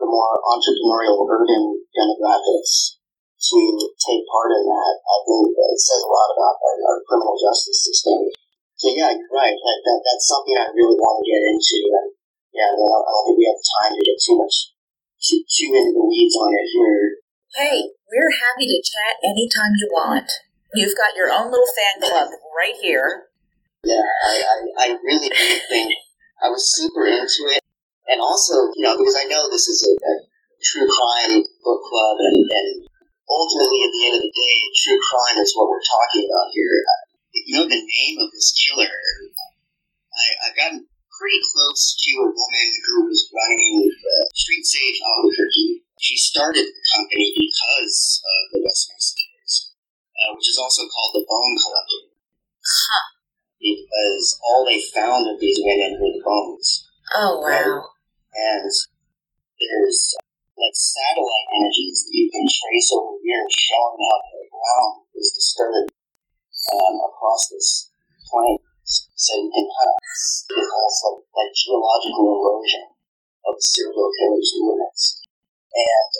the 0.00 0.08
more 0.08 0.38
entrepreneurial 0.38 1.24
urban 1.28 1.82
demographics 1.92 3.00
to 3.40 3.58
take 3.96 4.22
part 4.28 4.52
in 4.52 4.64
that. 4.64 4.94
I 5.00 5.16
think 5.24 5.44
that 5.56 5.70
it 5.72 5.80
says 5.80 6.04
a 6.04 6.10
lot 6.10 6.30
about 6.36 6.56
our, 6.60 6.76
our 6.92 6.98
criminal 7.08 7.36
justice 7.36 7.80
system. 7.84 8.28
So 8.76 8.92
yeah, 8.92 9.12
you're 9.12 9.34
right. 9.34 9.56
Like 9.56 9.82
that, 9.84 10.00
that's 10.04 10.28
something 10.28 10.56
I 10.56 10.72
really 10.72 10.96
want 10.96 11.20
to 11.20 11.28
get 11.28 11.42
into. 11.44 11.78
And 12.00 12.08
yeah, 12.52 12.72
I 12.72 12.74
don't, 12.76 12.88
I 12.88 13.10
don't 13.12 13.24
think 13.28 13.38
we 13.40 13.48
have 13.48 13.70
time 13.80 13.92
to 13.96 14.02
get 14.04 14.18
too 14.20 14.36
much 14.40 14.56
too, 15.20 15.40
too 15.44 15.70
into 15.76 15.92
the 15.96 16.04
weeds 16.04 16.36
on 16.36 16.52
it 16.52 16.68
here. 16.72 17.20
Hey, 17.56 17.92
we're 18.08 18.34
happy 18.40 18.68
to 18.68 18.78
chat 18.80 19.20
anytime 19.24 19.74
you 19.76 19.88
want. 19.92 20.28
You've 20.74 20.96
got 20.96 21.16
your 21.16 21.30
own 21.30 21.50
little 21.50 21.72
fan 21.74 22.08
club 22.08 22.28
right 22.56 22.76
here. 22.80 23.30
Yeah, 23.82 23.96
I, 23.96 24.34
I, 24.42 24.56
I 24.78 24.86
really 25.02 25.28
do 25.28 25.46
think 25.70 25.90
I 26.42 26.48
was 26.48 26.68
super 26.76 27.06
into 27.06 27.48
it. 27.50 27.64
And 28.08 28.20
also, 28.20 28.70
you 28.74 28.82
know, 28.82 28.98
because 28.98 29.16
I 29.16 29.24
know 29.30 29.48
this 29.50 29.68
is 29.68 29.86
a, 29.86 29.92
a 29.94 30.14
true 30.62 30.86
crime 30.86 31.42
book 31.62 31.80
club, 31.86 32.16
and, 32.26 32.36
and 32.42 32.68
ultimately, 33.30 33.80
at 33.86 33.92
the 33.94 34.02
end 34.10 34.14
of 34.18 34.22
the 34.26 34.34
day, 34.34 34.56
true 34.82 34.98
crime 34.98 35.38
is 35.38 35.54
what 35.54 35.70
we're 35.70 35.84
talking 35.86 36.26
about 36.26 36.50
here. 36.50 36.74
Uh, 36.74 37.02
You 37.34 37.52
know 37.54 37.66
the 37.70 37.78
name 37.78 38.16
of 38.18 38.28
this 38.34 38.50
killer? 38.52 38.90
I, 38.90 40.24
I've 40.42 40.56
gotten 40.58 40.90
pretty 41.20 41.40
close 41.54 41.94
to 42.00 42.10
a 42.24 42.28
woman 42.32 42.68
who 42.88 43.06
was 43.06 43.30
running 43.30 43.86
uh, 43.86 44.26
Street 44.34 44.64
Safe 44.66 44.98
Albuquerque. 45.06 45.84
She 46.00 46.16
started 46.16 46.66
the 46.66 46.84
company 46.96 47.30
because 47.36 48.24
of 48.24 48.40
the 48.56 48.60
West 48.64 48.90
Mesa 48.90 49.14
case, 49.14 49.54
uh, 50.18 50.32
which 50.34 50.48
is 50.48 50.58
also 50.58 50.88
called 50.88 51.14
the 51.14 51.24
Bone 51.28 51.56
Collector. 51.60 52.10
Because 54.00 54.40
all 54.40 54.64
they 54.64 54.80
found 54.96 55.28
of 55.28 55.36
these 55.40 55.60
women 55.60 56.00
were 56.00 56.12
the 56.16 56.24
bones. 56.24 56.88
Oh, 57.12 57.44
wow. 57.44 57.84
And 58.32 58.72
there's 59.60 60.00
like 60.56 60.76
satellite 60.76 61.48
images 61.60 62.08
that 62.08 62.16
you 62.16 62.28
can 62.32 62.46
trace 62.48 62.88
over 62.96 63.20
years 63.20 63.52
showing 63.52 64.00
how 64.00 64.16
the 64.24 64.44
ground 64.48 64.94
was 65.12 65.28
disturbed 65.36 65.92
um, 65.92 66.96
across 67.12 67.48
this 67.52 67.92
plain. 68.24 68.56
So 68.88 69.36
you 69.36 69.52
can 69.52 69.68
kind 69.68 69.92
of 69.92 70.00
see 70.16 70.48
this 70.48 70.96
like, 71.36 71.52
geological 71.52 72.24
erosion 72.40 72.88
of 73.44 73.52
the 73.52 73.64
serial 73.64 74.08
killer's 74.16 74.52
movements. 74.56 75.28
And 75.76 76.10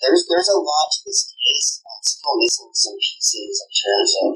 there's 0.00 0.24
there's 0.28 0.50
a 0.50 0.60
lot 0.60 0.88
to 0.92 1.00
this 1.04 1.36
case. 1.36 1.84
I'm 1.84 2.00
still 2.00 2.36
missing 2.40 2.72
some 2.72 2.96
pieces 2.96 3.54
in 3.60 3.70
terms 3.76 4.12
of, 4.24 4.32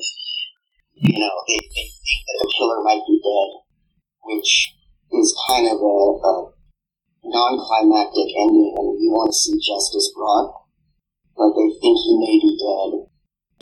you 1.01 1.16
know, 1.16 1.34
they, 1.48 1.57
they 1.57 1.88
think 1.88 2.20
that 2.28 2.38
the 2.44 2.53
killer 2.53 2.84
might 2.84 3.01
be 3.09 3.16
dead, 3.24 3.51
which 4.28 4.76
is 5.16 5.32
kind 5.48 5.66
of 5.66 5.80
a, 5.80 5.96
a 6.20 6.32
non-climactic 7.24 8.28
ending 8.36 8.72
and 8.76 9.01
you 9.01 9.09
want 9.09 9.32
to 9.32 9.36
see 9.36 9.57
justice 9.64 10.12
brought. 10.12 10.53
But 11.36 11.57
they 11.57 11.72
think 11.80 11.96
he 11.96 12.14
may 12.20 12.36
be 12.36 12.53
dead. 12.53 13.09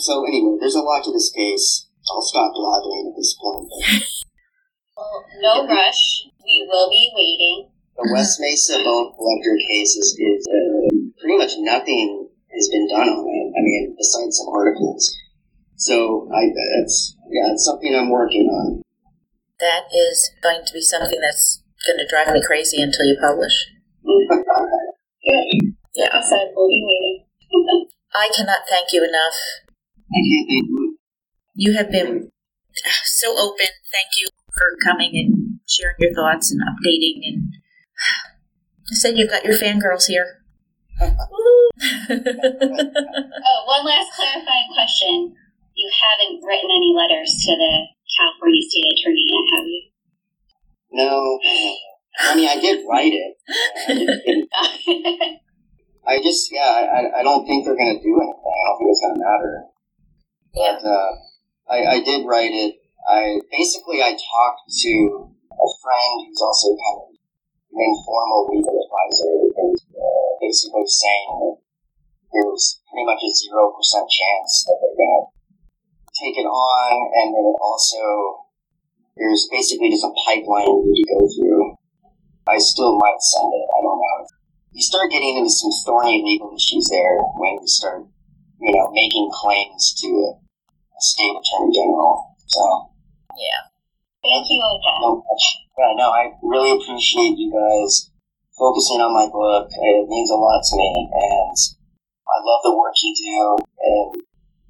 So 0.03 0.27
anyway, 0.27 0.59
there's 0.59 0.75
a 0.75 0.83
lot 0.83 1.05
to 1.05 1.13
this 1.13 1.31
case. 1.31 1.87
I'll 2.11 2.27
stop 2.27 2.51
blabbering 2.59 3.15
at 3.15 3.17
this 3.17 3.39
point. 3.39 3.71
Well, 4.99 5.23
no 5.39 5.67
rush. 5.69 6.27
We 6.43 6.67
will 6.67 6.91
be 6.91 7.07
waiting. 7.15 7.71
The 7.95 8.11
West 8.11 8.41
Mesa 8.41 8.83
Bone 8.83 9.15
Collector 9.15 9.59
case 9.63 9.95
is, 9.95 10.17
is 10.19 10.43
uh, 10.51 10.91
pretty 11.23 11.39
much 11.39 11.55
nothing 11.59 12.31
has 12.51 12.69
been 12.69 12.89
done 12.89 13.07
on 13.07 13.23
it. 13.31 13.47
I 13.55 13.61
mean, 13.63 13.95
besides 13.97 14.39
some 14.39 14.51
articles. 14.51 15.15
So 15.79 16.29
I, 16.35 16.51
that's 16.51 17.15
yeah, 17.31 17.53
it's 17.53 17.65
something 17.65 17.95
I'm 17.95 18.11
working 18.11 18.47
on. 18.49 18.83
That 19.61 19.87
is 19.95 20.31
going 20.43 20.63
to 20.67 20.73
be 20.73 20.83
something 20.83 21.19
that's 21.21 21.63
going 21.87 21.99
to 21.99 22.07
drive 22.07 22.35
me 22.35 22.43
crazy 22.45 22.83
until 22.83 23.07
you 23.07 23.17
publish. 23.21 23.67
Good. 24.05 24.45
Yeah. 25.95 26.09
I 26.13 26.23
said 26.23 26.53
we'll 26.55 26.69
be 26.69 26.87
waiting. 26.87 27.27
I 28.15 28.31
cannot 28.35 28.61
thank 28.71 28.93
you 28.93 29.03
enough. 29.03 29.35
I 29.67 30.21
can't 30.23 30.49
thank 30.49 30.65
you. 30.69 30.99
You 31.55 31.75
have 31.75 31.91
been 31.91 32.31
so 33.05 33.35
open. 33.37 33.67
Thank 33.93 34.09
you 34.17 34.29
for 34.53 34.77
coming 34.85 35.11
and 35.15 35.59
sharing 35.69 35.97
your 35.99 36.15
thoughts 36.15 36.53
and 36.53 36.61
updating. 36.63 37.21
And 37.25 37.53
I 38.91 38.95
said 38.95 39.19
you've 39.19 39.31
got 39.31 39.45
your 39.45 39.59
fangirls 39.59 40.07
here. 40.07 40.43
Oh, 42.11 43.65
one 43.67 43.85
last 43.85 44.13
clarifying 44.17 44.69
question. 44.75 45.37
You 45.79 45.87
haven't 45.95 46.43
written 46.43 46.75
any 46.75 46.91
letters 46.91 47.31
to 47.47 47.55
the 47.55 47.73
California 48.19 48.63
State 48.67 48.99
Attorney 48.99 49.23
yet, 49.31 49.47
have 49.55 49.67
you? 49.71 49.83
No, 50.91 51.39
I 52.19 52.35
mean 52.35 52.49
I 52.51 52.59
did 52.59 52.83
write 52.83 53.15
it. 53.15 53.33
I, 54.51 55.39
I 56.19 56.19
just 56.19 56.51
yeah, 56.51 56.67
I, 56.67 57.21
I 57.21 57.23
don't 57.23 57.47
think 57.47 57.63
they're 57.63 57.79
gonna 57.79 58.03
do 58.03 58.11
anything. 58.11 58.43
I 58.43 58.63
don't 58.67 58.79
think 58.83 58.91
it's 58.91 59.03
gonna 59.07 59.23
matter. 59.23 59.55
But 60.51 60.83
uh, 60.83 61.11
I, 61.71 61.79
I 61.95 61.99
did 62.03 62.27
write 62.27 62.51
it. 62.51 62.75
I 63.07 63.39
basically 63.55 64.03
I 64.03 64.19
talked 64.19 64.67
to 64.67 64.93
a 65.31 65.69
friend 65.79 66.27
who's 66.27 66.43
also 66.43 66.75
kind 66.75 67.07
of 67.07 67.15
an 67.15 67.79
informal 67.87 68.51
legal 68.51 68.75
advisor, 68.83 69.31
and 69.63 69.79
uh, 69.95 70.31
basically 70.43 70.91
saying 70.91 71.31
that 71.39 71.57
there's 72.35 72.83
pretty 72.91 73.07
much 73.07 73.23
a 73.23 73.31
zero 73.31 73.71
percent 73.79 74.11
chance 74.11 74.67
that 74.67 74.83
they're 74.83 74.99
gonna 74.99 75.23
take 75.23 75.38
it 76.23 76.49
on, 76.49 76.93
and 77.15 77.29
then 77.35 77.45
it 77.47 77.59
also 77.63 78.45
there's 79.19 79.49
basically 79.51 79.91
just 79.91 80.07
a 80.07 80.15
pipeline 80.27 80.67
you 80.95 81.05
go 81.07 81.27
through. 81.27 81.75
I 82.47 82.59
still 82.59 82.97
might 82.97 83.21
send 83.21 83.51
it. 83.51 83.67
I 83.67 83.79
don't 83.83 83.99
know. 83.99 84.19
You 84.73 84.83
start 84.83 85.11
getting 85.11 85.37
into 85.37 85.51
some 85.51 85.75
thorny 85.85 86.23
legal 86.23 86.55
issues 86.55 86.87
there 86.89 87.19
when 87.37 87.59
you 87.61 87.67
start, 87.67 88.07
you 88.61 88.73
know, 88.73 88.91
making 88.93 89.29
claims 89.35 89.93
to 90.01 90.07
a, 90.07 90.31
a 90.39 91.01
state 91.01 91.35
attorney 91.35 91.75
general. 91.75 92.37
So, 92.47 92.63
yeah, 93.37 93.69
Thank 94.23 94.47
you 94.51 94.59
again. 94.59 94.99
no, 95.03 95.25
yeah, 95.79 95.93
no, 95.97 96.11
I 96.11 96.33
really 96.43 96.73
appreciate 96.75 97.39
you 97.39 97.53
guys 97.55 98.11
focusing 98.59 99.01
on 99.01 99.15
my 99.15 99.31
book. 99.31 99.71
It 99.71 100.09
means 100.09 100.31
a 100.31 100.35
lot 100.35 100.63
to 100.63 100.75
me, 100.77 100.91
and 100.91 101.57
I 102.27 102.37
love 102.43 102.61
the 102.65 102.75
work 102.75 102.95
you 103.03 103.15
do. 103.15 103.39
And, 103.83 104.28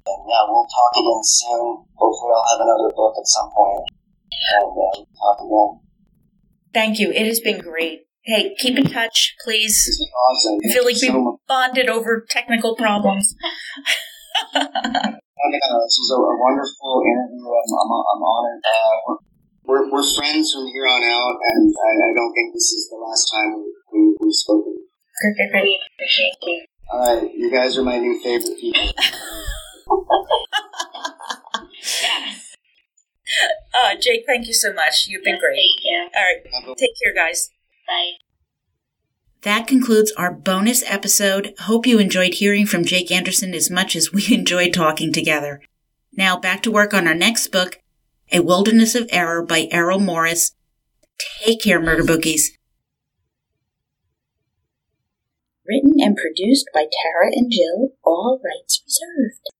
and 0.09 0.25
yeah, 0.25 0.43
we'll 0.49 0.65
talk 0.65 0.91
again 0.97 1.21
soon. 1.21 1.85
Hopefully, 1.93 2.33
I'll 2.33 2.49
have 2.57 2.65
another 2.65 2.89
book 2.95 3.13
at 3.17 3.27
some 3.27 3.49
point, 3.53 3.85
and 4.57 4.65
uh, 4.65 4.73
we'll 4.73 5.07
talk 5.13 5.37
again. 5.45 5.71
Thank 6.73 6.99
you. 6.99 7.11
It 7.11 7.25
has 7.25 7.39
been 7.39 7.61
great. 7.61 8.09
Hey, 8.23 8.53
keep 8.57 8.77
in 8.77 8.85
touch, 8.85 9.35
please. 9.43 9.85
This 9.85 9.99
is 10.01 10.11
awesome. 10.29 10.59
I 10.65 10.73
feel 10.73 10.85
like 10.85 11.01
you 11.01 11.13
we 11.13 11.23
much. 11.23 11.39
bonded 11.47 11.89
over 11.89 12.25
technical 12.29 12.75
problems. 12.75 13.35
Oh, 15.39 15.47
yeah, 15.47 15.71
this 15.87 15.95
was 16.03 16.11
a, 16.11 16.19
a 16.19 16.35
wonderful 16.35 16.99
interview. 16.99 17.47
I'm, 17.47 17.71
I'm, 17.71 17.91
I'm 17.95 18.21
honored. 18.27 18.59
Uh, 18.59 19.15
we're, 19.63 19.87
we're 19.87 20.03
friends 20.03 20.51
from 20.51 20.67
here 20.67 20.83
on 20.83 20.99
out, 21.07 21.37
and 21.39 21.71
I, 21.71 21.91
I 21.95 22.11
don't 22.11 22.33
think 22.35 22.53
this 22.53 22.75
is 22.75 22.89
the 22.91 22.99
last 22.99 23.23
time 23.31 23.55
we, 23.55 23.71
we, 23.93 23.99
we've 24.19 24.35
spoken. 24.35 24.75
Great, 24.75 25.35
great, 25.37 25.51
great. 25.63 25.79
Appreciate 25.95 26.35
you. 26.43 26.65
All 26.91 26.99
right, 26.99 27.31
you 27.33 27.49
guys 27.51 27.77
are 27.77 27.83
my 27.83 27.99
new 27.99 28.19
favorite 28.19 28.59
people. 28.59 28.83
Yes. 32.01 32.45
Uh, 33.71 33.93
Jake, 34.01 34.23
thank 34.25 34.47
you 34.47 34.53
so 34.53 34.73
much. 34.73 35.05
You've 35.07 35.23
been 35.23 35.39
great. 35.39 35.55
Thank 35.55 35.83
you. 35.83 36.09
All 36.15 36.23
right, 36.23 36.77
take 36.77 36.89
care, 37.01 37.13
guys. 37.13 37.51
Bye. 37.87 38.13
That 39.43 39.67
concludes 39.67 40.11
our 40.17 40.33
bonus 40.33 40.83
episode. 40.85 41.53
Hope 41.61 41.85
you 41.85 41.99
enjoyed 41.99 42.33
hearing 42.33 42.65
from 42.65 42.83
Jake 42.83 43.11
Anderson 43.11 43.53
as 43.53 43.69
much 43.69 43.95
as 43.95 44.11
we 44.11 44.25
enjoyed 44.33 44.73
talking 44.73 45.13
together. 45.13 45.61
Now 46.11 46.37
back 46.37 46.61
to 46.63 46.71
work 46.71 46.93
on 46.93 47.07
our 47.07 47.15
next 47.15 47.47
book, 47.47 47.79
A 48.31 48.41
Wilderness 48.41 48.95
of 48.95 49.07
Error 49.11 49.45
by 49.45 49.67
Errol 49.71 49.99
Morris. 49.99 50.51
Take 51.45 51.61
care, 51.61 51.79
murder 51.79 52.03
bookies. 52.03 52.57
Written 55.65 55.93
and 55.99 56.17
produced 56.17 56.65
by 56.73 56.81
Tara 56.81 57.31
and 57.31 57.51
Jill, 57.51 57.91
all 58.03 58.41
rights 58.43 58.83
reserved. 58.85 59.49